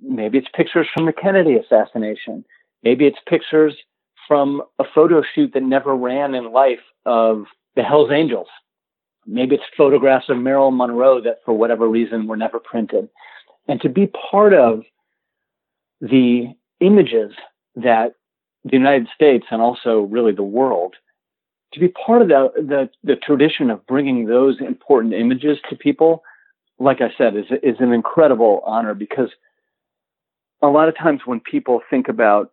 maybe 0.01 0.37
it's 0.37 0.47
pictures 0.53 0.87
from 0.93 1.05
the 1.05 1.13
Kennedy 1.13 1.55
assassination, 1.55 2.43
maybe 2.83 3.05
it's 3.05 3.17
pictures 3.27 3.75
from 4.27 4.61
a 4.79 4.83
photo 4.93 5.23
shoot 5.33 5.53
that 5.53 5.63
never 5.63 5.95
ran 5.95 6.35
in 6.35 6.51
life 6.51 6.81
of 7.05 7.45
the 7.75 7.83
Hells 7.83 8.11
Angels 8.11 8.47
Maybe 9.27 9.55
it's 9.55 9.63
photographs 9.75 10.29
of 10.29 10.37
Marilyn 10.37 10.77
Monroe 10.77 11.21
that, 11.21 11.39
for 11.43 11.53
whatever 11.53 11.87
reason, 11.87 12.27
were 12.27 12.37
never 12.37 12.59
printed. 12.59 13.09
And 13.67 13.81
to 13.81 13.89
be 13.89 14.07
part 14.07 14.53
of 14.53 14.83
the 15.99 16.53
images 16.79 17.33
that 17.75 18.13
the 18.63 18.77
United 18.77 19.07
States 19.13 19.45
and 19.51 19.61
also 19.61 20.01
really 20.01 20.31
the 20.31 20.43
world, 20.43 20.95
to 21.73 21.79
be 21.79 21.89
part 21.89 22.21
of 22.21 22.29
the, 22.29 22.51
the, 22.55 22.89
the 23.03 23.15
tradition 23.17 23.69
of 23.69 23.85
bringing 23.85 24.25
those 24.25 24.61
important 24.61 25.13
images 25.13 25.57
to 25.69 25.75
people, 25.75 26.23
like 26.79 27.01
I 27.01 27.11
said, 27.17 27.35
is, 27.35 27.45
is 27.61 27.75
an 27.79 27.91
incredible 27.91 28.61
honor 28.65 28.93
because 28.93 29.29
a 30.61 30.67
lot 30.67 30.87
of 30.87 30.97
times 30.97 31.21
when 31.25 31.41
people 31.41 31.81
think 31.89 32.07
about 32.07 32.51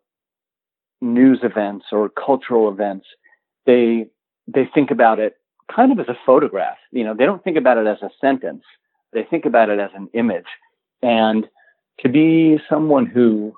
news 1.01 1.41
events 1.43 1.87
or 1.93 2.09
cultural 2.09 2.69
events, 2.69 3.07
they 3.67 4.07
they 4.47 4.69
think 4.75 4.91
about 4.91 5.19
it 5.21 5.37
kind 5.75 5.93
of 5.93 5.99
as 5.99 6.09
a 6.09 6.19
photograph. 6.27 6.77
You 6.91 7.05
know, 7.05 7.15
they 7.15 7.25
don't 7.25 7.43
think 7.43 7.57
about 7.57 7.79
it 7.79 7.87
as 7.87 7.99
a 8.03 8.11
sentence. 8.21 8.63
They 9.13 9.25
think 9.25 9.45
about 9.45 9.71
it 9.71 9.79
as 9.79 9.91
an 9.95 10.09
image. 10.15 10.47
And 11.03 11.47
to 12.01 12.09
be 12.09 12.59
someone 12.69 13.07
who 13.07 13.55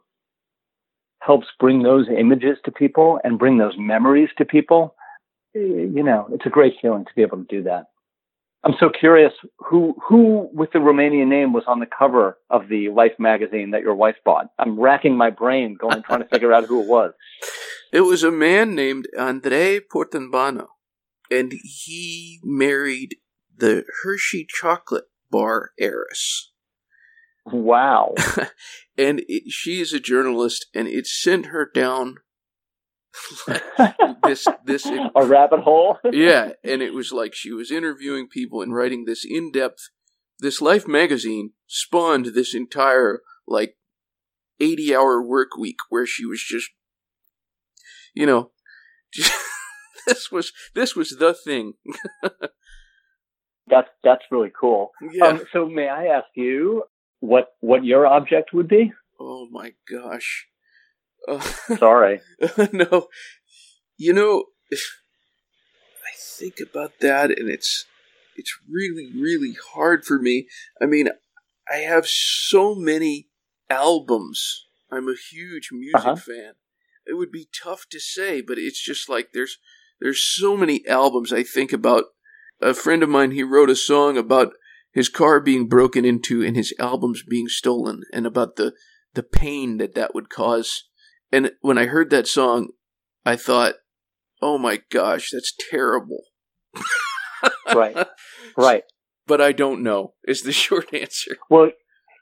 helps 1.21 1.47
bring 1.59 1.83
those 1.83 2.07
images 2.09 2.59
to 2.65 2.71
people 2.71 3.19
and 3.25 3.39
bring 3.39 3.59
those 3.59 3.75
memories 3.79 4.29
to 4.39 4.45
people, 4.45 4.95
you 5.55 6.03
know, 6.03 6.29
it's 6.33 6.47
a 6.47 6.51
great 6.51 6.75
feeling 6.81 7.05
to 7.05 7.11
be 7.17 7.23
able 7.23 7.39
to 7.39 7.45
do 7.45 7.63
that. 7.63 7.87
I'm 8.65 8.75
so 8.81 8.91
curious 8.91 9.33
who 9.59 9.95
who 10.05 10.51
with 10.53 10.73
the 10.73 10.81
Romanian 10.81 11.29
name 11.29 11.53
was 11.53 11.63
on 11.69 11.79
the 11.79 11.87
cover 11.87 12.37
of 12.51 12.69
the 12.69 12.89
Life 12.89 13.13
magazine 13.19 13.71
that 13.71 13.83
your 13.83 13.95
wife 13.95 14.17
bought. 14.25 14.47
I'm 14.59 14.79
racking 14.79 15.17
my 15.17 15.31
brain 15.31 15.77
going 15.81 16.03
trying 16.03 16.23
to 16.23 16.29
figure 16.29 16.53
out 16.53 16.65
who 16.65 16.83
it 16.83 16.89
was. 16.89 17.13
It 17.93 18.01
was 18.01 18.25
a 18.25 18.33
man 18.33 18.75
named 18.75 19.07
Andrei 19.17 19.79
Portanbanu 19.79 20.67
and 21.31 21.53
he 21.63 22.41
married 22.43 23.17
the 23.57 23.85
Hershey 24.03 24.47
chocolate 24.49 25.07
bar 25.31 25.73
heiress. 25.79 26.53
Wow. 27.47 28.15
and 28.99 29.23
it, 29.29 29.51
she 29.51 29.81
is 29.81 29.93
a 29.93 30.01
journalist, 30.01 30.67
and 30.75 30.89
it 30.89 31.07
sent 31.07 31.47
her 31.47 31.69
down 31.73 32.17
this 34.25 34.47
this 34.65 34.85
in, 34.85 35.11
a 35.15 35.25
rabbit 35.25 35.61
hole. 35.61 35.99
yeah, 36.13 36.53
and 36.65 36.83
it 36.83 36.93
was 36.93 37.13
like 37.13 37.35
she 37.35 37.53
was 37.53 37.71
interviewing 37.71 38.29
people 38.29 38.63
and 38.63 38.75
writing 38.75 39.05
this 39.05 39.25
in 39.25 39.53
depth. 39.53 39.89
This 40.39 40.61
Life 40.61 40.87
magazine 40.87 41.53
spawned 41.67 42.27
this 42.27 42.55
entire 42.55 43.23
like 43.47 43.77
eighty 44.61 44.95
hour 44.95 45.23
work 45.23 45.57
week 45.57 45.79
where 45.89 46.07
she 46.07 46.27
was 46.27 46.43
just, 46.43 46.69
you 48.15 48.27
know. 48.27 48.51
Just 49.13 49.33
this 50.15 50.31
was 50.31 50.53
this 50.75 50.95
was 50.95 51.11
the 51.11 51.35
thing. 51.35 51.75
that's 53.67 53.89
that's 54.05 54.23
really 54.31 54.53
cool. 54.59 54.93
Yeah. 55.13 55.27
Um, 55.27 55.43
so 55.53 55.67
may 55.67 55.89
I 55.89 56.07
ask 56.07 56.27
you 56.35 56.85
what 57.21 57.49
what 57.61 57.85
your 57.85 58.07
object 58.07 58.53
would 58.53 58.69
be? 58.69 58.93
Oh 59.19 59.49
my 59.51 59.73
gosh. 59.91 60.47
Uh, 61.29 61.41
Sorry. 61.79 62.21
no. 62.73 63.09
You 63.97 64.13
know, 64.13 64.45
I 64.73 66.15
think 66.17 66.61
about 66.61 67.01
that 67.01 67.31
and 67.31 67.49
it's 67.49 67.87
it's 68.37 68.57
really 68.71 69.11
really 69.15 69.57
hard 69.73 70.05
for 70.05 70.19
me. 70.19 70.47
I 70.81 70.87
mean, 70.87 71.09
I 71.71 71.79
have 71.79 72.07
so 72.07 72.75
many 72.75 73.29
albums. 73.69 74.67
I'm 74.91 75.09
a 75.09 75.17
huge 75.33 75.71
music 75.73 75.97
uh-huh. 75.97 76.17
fan. 76.17 76.53
It 77.07 77.15
would 77.15 77.33
be 77.33 77.49
tough 77.53 77.87
to 77.91 78.01
say, 78.01 78.41
but 78.41 78.59
it's 78.59 78.83
just 78.83 79.09
like 79.09 79.29
there's 79.33 79.59
There's 80.01 80.23
so 80.23 80.57
many 80.57 80.87
albums 80.87 81.33
I 81.33 81.43
think 81.43 81.73
about. 81.73 82.05
A 82.61 82.75
friend 82.75 83.03
of 83.03 83.09
mine, 83.09 83.33
he 83.33 83.43
wrote 83.43 83.71
a 83.71 83.77
song 83.77 84.17
about 84.17 84.53
his 84.93 85.09
car 85.09 85.41
being 85.41 85.69
broken 85.69 86.05
into 86.05 86.43
and 86.43 86.57
his 86.57 86.73
albums 86.79 87.23
being 87.29 87.49
stolen 87.49 88.03
and 88.13 88.27
about 88.27 88.57
the, 88.57 88.73
the 89.15 89.23
pain 89.23 89.77
that 89.77 89.95
that 89.95 90.15
would 90.15 90.31
cause. 90.31 90.85
And 91.31 91.53
when 91.61 91.77
I 91.77 91.87
heard 91.87 92.11
that 92.11 92.27
song, 92.27 92.69
I 93.25 93.37
thought, 93.37 93.75
oh 94.41 94.57
my 94.57 94.81
gosh, 94.91 95.31
that's 95.33 95.53
terrible. 95.71 96.23
right. 97.75 98.07
Right. 98.57 98.85
But 99.27 99.41
I 99.41 99.53
don't 99.53 99.83
know, 99.83 100.15
is 100.27 100.43
the 100.43 100.53
short 100.65 100.95
answer. 100.95 101.37
Well, 101.51 101.71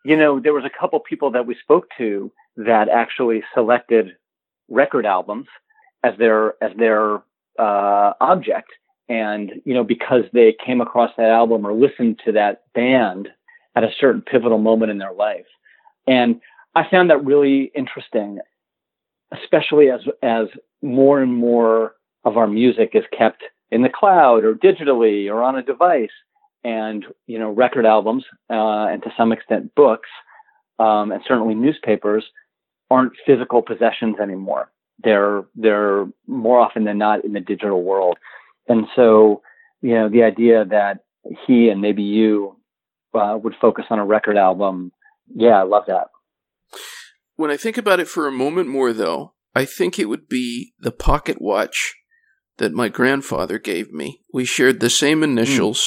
you 0.04 0.16
know, 0.16 0.40
there 0.40 0.52
was 0.52 0.64
a 0.64 0.80
couple 0.80 1.00
people 1.00 1.32
that 1.32 1.46
we 1.46 1.56
spoke 1.62 1.86
to 1.98 2.32
that 2.56 2.88
actually 2.88 3.42
selected 3.54 4.12
record 4.68 5.06
albums 5.06 5.46
as 6.02 6.14
their 6.18 6.62
as 6.62 6.72
their 6.76 7.22
uh, 7.58 8.12
object, 8.20 8.70
and 9.08 9.52
you 9.64 9.74
know 9.74 9.84
because 9.84 10.24
they 10.32 10.54
came 10.64 10.80
across 10.80 11.10
that 11.16 11.30
album 11.30 11.66
or 11.66 11.72
listened 11.72 12.20
to 12.24 12.32
that 12.32 12.62
band 12.74 13.28
at 13.76 13.84
a 13.84 13.90
certain 13.98 14.22
pivotal 14.22 14.58
moment 14.58 14.90
in 14.90 14.98
their 14.98 15.12
life, 15.12 15.46
and 16.06 16.40
I 16.74 16.88
found 16.88 17.10
that 17.10 17.24
really 17.24 17.70
interesting, 17.74 18.38
especially 19.32 19.90
as 19.90 20.00
as 20.22 20.48
more 20.82 21.20
and 21.20 21.34
more 21.34 21.94
of 22.24 22.36
our 22.36 22.46
music 22.46 22.90
is 22.94 23.04
kept 23.16 23.42
in 23.70 23.82
the 23.82 23.88
cloud 23.88 24.44
or 24.44 24.54
digitally 24.54 25.30
or 25.30 25.42
on 25.42 25.56
a 25.56 25.62
device, 25.62 26.10
and 26.62 27.04
you 27.26 27.38
know 27.38 27.50
record 27.50 27.86
albums 27.86 28.24
uh, 28.50 28.86
and 28.86 29.02
to 29.02 29.12
some 29.16 29.32
extent 29.32 29.74
books 29.74 30.08
um, 30.78 31.12
and 31.12 31.22
certainly 31.26 31.54
newspapers 31.54 32.24
aren't 32.90 33.12
physical 33.26 33.62
possessions 33.62 34.16
anymore. 34.20 34.70
They're 35.02 35.44
they're 35.54 36.06
more 36.26 36.60
often 36.60 36.84
than 36.84 36.98
not 36.98 37.24
in 37.24 37.32
the 37.32 37.40
digital 37.40 37.82
world, 37.82 38.16
and 38.68 38.86
so 38.94 39.42
you 39.82 39.94
know 39.94 40.08
the 40.08 40.22
idea 40.22 40.64
that 40.64 41.04
he 41.46 41.68
and 41.68 41.80
maybe 41.80 42.02
you 42.02 42.56
uh, 43.14 43.36
would 43.42 43.54
focus 43.60 43.86
on 43.90 43.98
a 43.98 44.04
record 44.04 44.36
album, 44.36 44.92
yeah, 45.34 45.60
I 45.60 45.62
love 45.62 45.84
that. 45.88 46.08
When 47.36 47.50
I 47.50 47.56
think 47.56 47.76
about 47.76 48.00
it 48.00 48.08
for 48.08 48.26
a 48.26 48.32
moment 48.32 48.68
more, 48.68 48.92
though, 48.92 49.34
I 49.54 49.64
think 49.64 49.98
it 49.98 50.08
would 50.08 50.28
be 50.28 50.72
the 50.78 50.92
pocket 50.92 51.40
watch 51.40 51.94
that 52.58 52.72
my 52.72 52.88
grandfather 52.88 53.58
gave 53.58 53.90
me. 53.92 54.20
We 54.32 54.44
shared 54.44 54.80
the 54.80 54.90
same 54.90 55.18
hmm. 55.18 55.24
initials, 55.24 55.80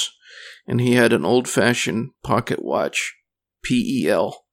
mm. 0.67 0.71
and 0.71 0.81
he 0.81 0.95
had 0.95 1.13
an 1.13 1.25
old 1.25 1.47
fashioned 1.47 2.11
pocket 2.23 2.63
watch, 2.63 3.15
P 3.63 4.03
E 4.03 4.09
L. 4.09 4.43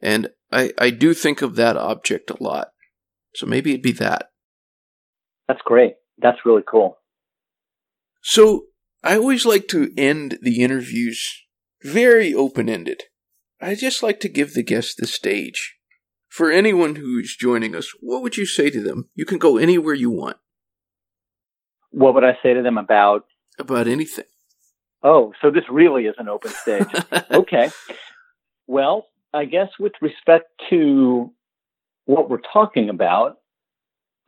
And 0.00 0.30
I, 0.50 0.72
I 0.78 0.90
do 0.90 1.14
think 1.14 1.42
of 1.42 1.54
that 1.56 1.76
object 1.76 2.30
a 2.30 2.42
lot. 2.42 2.71
So 3.34 3.46
maybe 3.46 3.70
it'd 3.70 3.82
be 3.82 3.92
that. 3.92 4.30
That's 5.48 5.62
great. 5.64 5.94
That's 6.18 6.38
really 6.44 6.62
cool. 6.66 6.98
So 8.22 8.66
I 9.02 9.16
always 9.16 9.44
like 9.44 9.68
to 9.68 9.90
end 9.96 10.38
the 10.42 10.62
interviews 10.62 11.42
very 11.82 12.32
open 12.32 12.68
ended. 12.68 13.04
I 13.60 13.74
just 13.74 14.02
like 14.02 14.20
to 14.20 14.28
give 14.28 14.54
the 14.54 14.62
guest 14.62 14.96
the 14.98 15.06
stage. 15.06 15.76
For 16.28 16.50
anyone 16.50 16.96
who's 16.96 17.36
joining 17.36 17.74
us, 17.74 17.92
what 18.00 18.22
would 18.22 18.36
you 18.36 18.46
say 18.46 18.70
to 18.70 18.82
them? 18.82 19.10
You 19.14 19.26
can 19.26 19.38
go 19.38 19.58
anywhere 19.58 19.94
you 19.94 20.10
want. 20.10 20.38
What 21.90 22.14
would 22.14 22.24
I 22.24 22.38
say 22.42 22.54
to 22.54 22.62
them 22.62 22.78
about? 22.78 23.26
About 23.58 23.86
anything. 23.86 24.24
Oh, 25.02 25.32
so 25.42 25.50
this 25.50 25.64
really 25.68 26.04
is 26.06 26.14
an 26.18 26.28
open 26.28 26.50
stage. 26.52 26.86
okay. 27.30 27.70
Well, 28.66 29.08
I 29.34 29.44
guess 29.44 29.68
with 29.78 29.92
respect 30.00 30.46
to 30.70 31.32
what 32.06 32.28
we're 32.28 32.40
talking 32.52 32.88
about, 32.88 33.38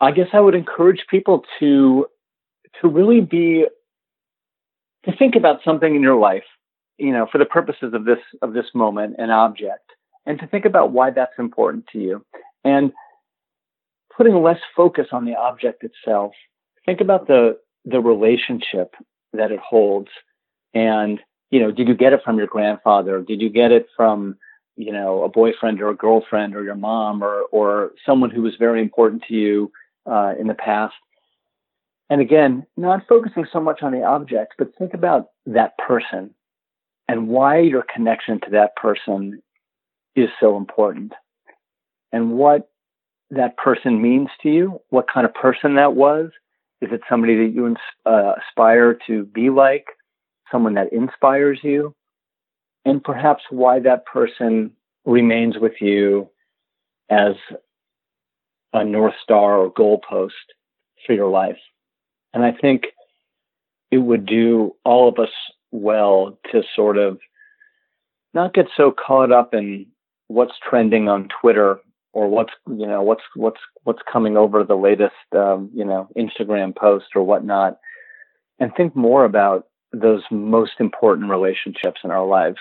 I 0.01 0.11
guess 0.13 0.29
I 0.33 0.41
would 0.41 0.55
encourage 0.55 1.05
people 1.11 1.45
to 1.61 2.07
to 2.81 2.89
really 2.89 3.21
be 3.21 3.67
to 5.05 5.17
think 5.17 5.37
about 5.37 5.61
something 5.65 5.95
in 5.95 6.03
your 6.03 6.19
life, 6.19 6.45
you 6.99 7.13
know, 7.13 7.27
for 7.31 7.39
the 7.39 7.45
purposes 7.45 7.95
of 7.95 8.05
this 8.05 8.19
of 8.43 8.53
this 8.53 8.67
moment, 8.75 9.17
an 9.19 9.31
object, 9.31 9.91
and 10.27 10.39
to 10.41 10.47
think 10.47 10.65
about 10.65 10.93
why 10.93 11.11
that's 11.11 11.39
important 11.39 11.87
to 11.93 11.99
you. 11.99 12.25
And 12.65 12.93
putting 14.17 14.41
less 14.43 14.61
focus 14.77 15.09
on 15.13 15.25
the 15.25 15.35
object 15.35 15.85
itself, 15.85 16.33
think 16.87 17.01
about 17.01 17.27
the 17.27 17.59
the 17.85 18.01
relationship 18.01 18.95
that 19.33 19.53
it 19.53 19.61
holds. 19.61 20.09
And, 20.73 21.21
you 21.51 21.61
know, 21.61 21.71
did 21.71 21.89
you 21.89 21.95
get 21.95 22.13
it 22.13 22.21
from 22.25 22.39
your 22.39 22.47
grandfather? 22.47 23.21
Did 23.21 23.41
you 23.41 23.51
get 23.51 23.73
it 23.73 23.87
from 23.97 24.37
you 24.77 24.93
know, 24.93 25.23
a 25.23 25.29
boyfriend 25.29 25.81
or 25.81 25.89
a 25.91 25.97
girlfriend 25.97 26.55
or 26.55 26.65
your 26.65 26.75
mom 26.75 27.23
or, 27.23 27.43
or 27.53 27.93
someone 28.05 28.31
who 28.31 28.43
was 28.43 28.55
very 28.59 28.81
important 28.81 29.23
to 29.29 29.35
you 29.35 29.73
uh, 30.07 30.33
in 30.39 30.47
the 30.47 30.55
past. 30.55 30.95
And 32.11 32.21
again, 32.21 32.67
not 32.77 33.07
focusing 33.09 33.47
so 33.53 33.61
much 33.61 33.83
on 33.83 33.93
the 33.93 34.03
object, 34.03 34.55
but 34.59 34.77
think 34.79 34.95
about 34.95 35.29
that 35.47 35.77
person 35.79 36.35
and 37.09 37.29
why 37.29 37.61
your 37.61 37.85
connection 37.95 38.41
to 38.41 38.51
that 38.51 38.77
person 38.77 39.43
is 40.17 40.29
so 40.41 40.57
important 40.57 41.13
and 42.13 42.33
what 42.33 42.71
that 43.31 43.57
person 43.57 44.01
means 44.01 44.29
to 44.43 44.49
you, 44.49 44.81
what 44.91 45.07
kind 45.13 45.27
of 45.27 45.35
person 45.35 45.77
that 45.77 45.95
was. 45.95 46.31
Is 46.81 46.91
it 46.93 47.01
somebody 47.09 47.37
that 47.37 47.53
you 47.55 47.75
uh, 48.05 48.35
aspire 48.47 48.99
to 49.07 49.25
be 49.25 49.49
like, 49.51 49.87
someone 50.53 50.75
that 50.75 50.93
inspires 50.93 51.59
you? 51.63 51.95
And 52.85 53.03
perhaps 53.03 53.43
why 53.51 53.81
that 53.81 54.07
person 54.07 54.71
remains 55.05 55.59
with 55.59 55.81
you 55.81 56.29
as 57.11 57.35
a 58.73 58.85
North 58.85 59.15
Star 59.23 59.59
or 59.59 59.73
goalpost 59.73 60.31
for 61.07 61.13
your 61.13 61.31
life. 61.31 61.59
And 62.33 62.45
I 62.45 62.53
think 62.53 62.85
it 63.91 63.99
would 63.99 64.27
do 64.27 64.75
all 64.85 65.09
of 65.09 65.19
us 65.19 65.31
well 65.71 66.39
to 66.51 66.63
sort 66.75 66.99
of 66.99 67.19
not 68.33 68.55
get 68.55 68.67
so 68.77 68.93
caught 68.93 69.31
up 69.31 69.55
in 69.55 69.87
what's 70.29 70.55
trending 70.69 71.09
on 71.09 71.29
Twitter 71.41 71.79
or 72.13 72.29
what's 72.29 72.53
you 72.69 72.87
know 72.87 73.03
what's 73.03 73.23
what's 73.35 73.61
what's 73.83 74.03
coming 74.11 74.37
over 74.37 74.65
the 74.65 74.77
latest 74.77 75.15
um, 75.37 75.71
you 75.75 75.85
know 75.85 76.09
Instagram 76.17 76.75
post 76.75 77.07
or 77.15 77.23
whatnot, 77.23 77.79
and 78.59 78.73
think 78.75 78.97
more 78.97 79.25
about 79.25 79.67
those 80.01 80.23
most 80.31 80.73
important 80.81 81.31
relationships 81.31 82.01
in 82.05 82.11
our 82.11 82.27
lives 82.27 82.59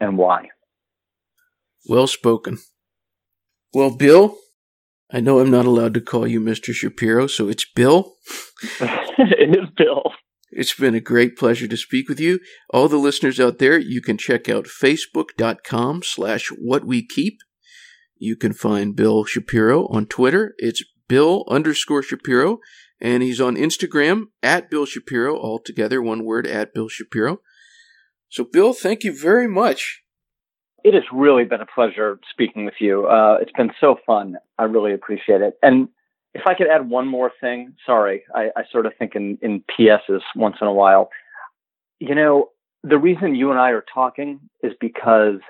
and 0.00 0.16
why. 0.16 0.48
Well 1.88 2.06
spoken. 2.06 2.58
Well, 3.74 3.94
Bill, 3.96 4.36
I 5.10 5.20
know 5.20 5.40
I'm 5.40 5.50
not 5.50 5.66
allowed 5.66 5.94
to 5.94 6.00
call 6.00 6.26
you 6.26 6.40
Mr. 6.40 6.72
Shapiro, 6.72 7.26
so 7.26 7.48
it's 7.48 7.66
Bill. 7.74 8.14
it 8.80 9.50
is 9.50 9.68
Bill. 9.76 10.12
It's 10.50 10.74
been 10.74 10.94
a 10.94 11.00
great 11.00 11.36
pleasure 11.36 11.66
to 11.66 11.76
speak 11.76 12.08
with 12.08 12.20
you. 12.20 12.38
All 12.70 12.88
the 12.88 12.98
listeners 12.98 13.40
out 13.40 13.58
there, 13.58 13.78
you 13.78 14.02
can 14.02 14.18
check 14.18 14.48
out 14.48 14.66
facebook.com 14.66 16.02
slash 16.02 16.48
what 16.48 16.84
we 16.84 17.06
keep. 17.06 17.38
You 18.16 18.36
can 18.36 18.52
find 18.52 18.94
Bill 18.94 19.24
Shapiro 19.24 19.86
on 19.88 20.06
Twitter. 20.06 20.54
It's 20.58 20.84
Bill 21.08 21.44
underscore 21.48 22.02
Shapiro. 22.02 22.58
And 23.02 23.20
he's 23.24 23.40
on 23.40 23.56
Instagram 23.56 24.26
at 24.44 24.70
Bill 24.70 24.86
Shapiro, 24.86 25.36
all 25.36 25.58
together, 25.58 26.00
one 26.00 26.24
word, 26.24 26.46
at 26.46 26.72
Bill 26.72 26.88
Shapiro. 26.88 27.40
So, 28.28 28.44
Bill, 28.44 28.72
thank 28.72 29.02
you 29.02 29.12
very 29.12 29.48
much. 29.48 30.04
It 30.84 30.94
has 30.94 31.02
really 31.12 31.44
been 31.44 31.60
a 31.60 31.66
pleasure 31.66 32.20
speaking 32.30 32.64
with 32.64 32.76
you. 32.78 33.06
Uh, 33.06 33.38
it's 33.42 33.50
been 33.56 33.72
so 33.80 33.96
fun. 34.06 34.36
I 34.56 34.64
really 34.64 34.94
appreciate 34.94 35.40
it. 35.40 35.54
And 35.62 35.88
if 36.32 36.42
I 36.46 36.54
could 36.54 36.68
add 36.68 36.88
one 36.88 37.08
more 37.08 37.32
thing, 37.40 37.74
sorry, 37.84 38.22
I, 38.32 38.50
I 38.56 38.62
sort 38.70 38.86
of 38.86 38.92
think 39.00 39.16
in, 39.16 39.36
in 39.42 39.64
PSs 39.76 40.22
once 40.36 40.56
in 40.60 40.68
a 40.68 40.72
while. 40.72 41.10
You 41.98 42.14
know, 42.14 42.50
the 42.84 42.98
reason 42.98 43.34
you 43.34 43.50
and 43.50 43.58
I 43.58 43.70
are 43.70 43.84
talking 43.92 44.40
is 44.62 44.72
because 44.80 45.40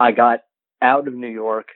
I 0.00 0.10
got 0.10 0.40
out 0.82 1.06
of 1.06 1.14
New 1.14 1.28
York, 1.28 1.68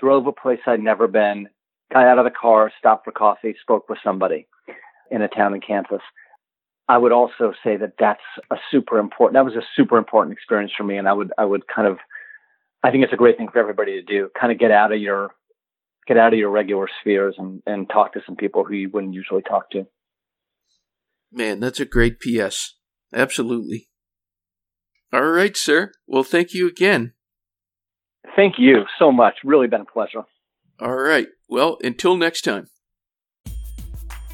drove 0.00 0.28
a 0.28 0.32
place 0.32 0.60
I'd 0.64 0.80
never 0.80 1.08
been, 1.08 1.48
got 1.92 2.06
out 2.06 2.18
of 2.18 2.24
the 2.24 2.30
car, 2.30 2.72
stopped 2.78 3.04
for 3.04 3.12
coffee, 3.12 3.54
spoke 3.60 3.88
with 3.88 3.98
somebody 4.04 4.46
in 5.10 5.22
a 5.22 5.28
town 5.28 5.54
in 5.54 5.60
Kansas. 5.60 6.02
I 6.88 6.98
would 6.98 7.12
also 7.12 7.52
say 7.62 7.76
that 7.76 7.94
that's 7.98 8.20
a 8.50 8.56
super 8.70 8.98
important. 8.98 9.34
That 9.34 9.44
was 9.44 9.54
a 9.54 9.66
super 9.76 9.96
important 9.96 10.32
experience 10.32 10.72
for 10.76 10.84
me, 10.84 10.96
and 10.96 11.08
I 11.08 11.12
would 11.12 11.32
I 11.38 11.44
would 11.44 11.62
kind 11.68 11.86
of, 11.86 11.98
I 12.82 12.90
think 12.90 13.04
it's 13.04 13.12
a 13.12 13.16
great 13.16 13.36
thing 13.36 13.48
for 13.52 13.60
everybody 13.60 13.92
to 13.92 14.02
do. 14.02 14.28
Kind 14.38 14.52
of 14.52 14.58
get 14.58 14.72
out 14.72 14.92
of 14.92 15.00
your, 15.00 15.30
get 16.08 16.16
out 16.16 16.32
of 16.32 16.38
your 16.38 16.50
regular 16.50 16.88
spheres 17.00 17.36
and 17.38 17.62
and 17.66 17.88
talk 17.88 18.14
to 18.14 18.20
some 18.26 18.34
people 18.34 18.64
who 18.64 18.74
you 18.74 18.90
wouldn't 18.90 19.14
usually 19.14 19.42
talk 19.42 19.70
to. 19.70 19.86
Man, 21.32 21.60
that's 21.60 21.78
a 21.78 21.84
great 21.84 22.18
PS. 22.18 22.76
Absolutely. 23.14 23.88
All 25.12 25.28
right, 25.28 25.56
sir. 25.56 25.92
Well, 26.06 26.24
thank 26.24 26.54
you 26.54 26.68
again. 26.68 27.12
Thank 28.36 28.54
you 28.58 28.84
so 28.98 29.12
much. 29.12 29.34
Really 29.44 29.68
been 29.68 29.82
a 29.82 29.84
pleasure. 29.84 30.24
All 30.80 30.96
right. 30.96 31.28
Well, 31.48 31.78
until 31.82 32.16
next 32.16 32.42
time. 32.42 32.68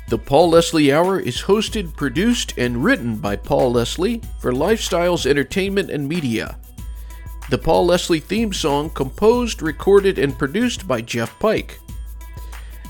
The 0.09 0.19
Paul 0.19 0.51
Leslie 0.51 0.93
Hour 0.93 1.19
is 1.19 1.43
hosted, 1.43 1.97
produced, 1.97 2.57
and 2.57 2.85
written 2.85 3.17
by 3.17 3.35
Paul 3.35 3.73
Leslie 3.73 4.23
for 4.41 4.53
Lifestyles 4.53 5.27
Entertainment 5.27 5.91
and 5.91 6.09
Media. 6.09 6.59
The 7.51 7.59
Paul 7.59 7.87
Leslie 7.87 8.21
theme 8.21 8.53
song 8.53 8.91
composed, 8.91 9.63
recorded, 9.63 10.19
and 10.19 10.39
produced 10.39 10.87
by 10.87 11.01
Jeff 11.01 11.37
Pike. 11.41 11.81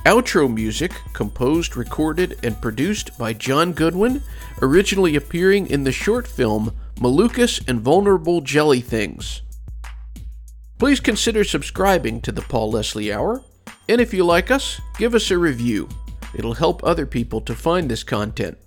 Outro 0.05 0.53
music 0.53 0.92
composed, 1.14 1.77
recorded, 1.77 2.38
and 2.42 2.61
produced 2.61 3.19
by 3.19 3.33
John 3.33 3.73
Goodwin, 3.73 4.23
originally 4.61 5.16
appearing 5.16 5.69
in 5.69 5.85
the 5.85 5.92
short 5.92 6.27
film 6.27 6.77
Malukas 6.97 7.66
and 7.66 7.81
Vulnerable 7.81 8.42
Jelly 8.42 8.81
Things. 8.81 9.40
Please 10.79 11.01
consider 11.01 11.43
subscribing 11.43 12.21
to 12.21 12.33
the 12.33 12.43
Paul 12.43 12.71
Leslie 12.71 13.12
Hour, 13.12 13.43
and 13.89 14.01
if 14.01 14.12
you 14.12 14.25
like 14.25 14.51
us, 14.51 14.81
give 14.99 15.15
us 15.15 15.31
a 15.31 15.39
review. 15.39 15.89
It'll 16.35 16.55
help 16.55 16.85
other 16.85 17.07
people 17.07 17.41
to 17.43 17.55
find 17.55 17.91
this 17.91 18.05
content. 18.05 18.59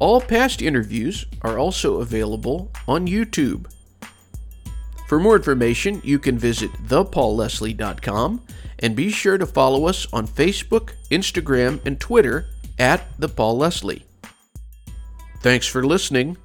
All 0.00 0.20
past 0.20 0.62
interviews 0.62 1.26
are 1.42 1.58
also 1.58 2.00
available 2.00 2.72
on 2.88 3.06
YouTube. 3.06 3.70
For 5.06 5.20
more 5.20 5.36
information, 5.36 6.00
you 6.02 6.18
can 6.18 6.38
visit 6.38 6.72
thepaulleslie.com 6.86 8.42
and 8.78 8.96
be 8.96 9.10
sure 9.10 9.38
to 9.38 9.46
follow 9.46 9.86
us 9.86 10.06
on 10.12 10.26
Facebook, 10.26 10.92
Instagram, 11.10 11.84
and 11.84 12.00
Twitter 12.00 12.46
at 12.78 13.02
The 13.18 13.28
Paul 13.28 13.58
Leslie. 13.58 14.06
Thanks 15.40 15.66
for 15.66 15.84
listening. 15.84 16.36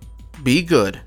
Be 0.44 0.62
good. 0.62 1.02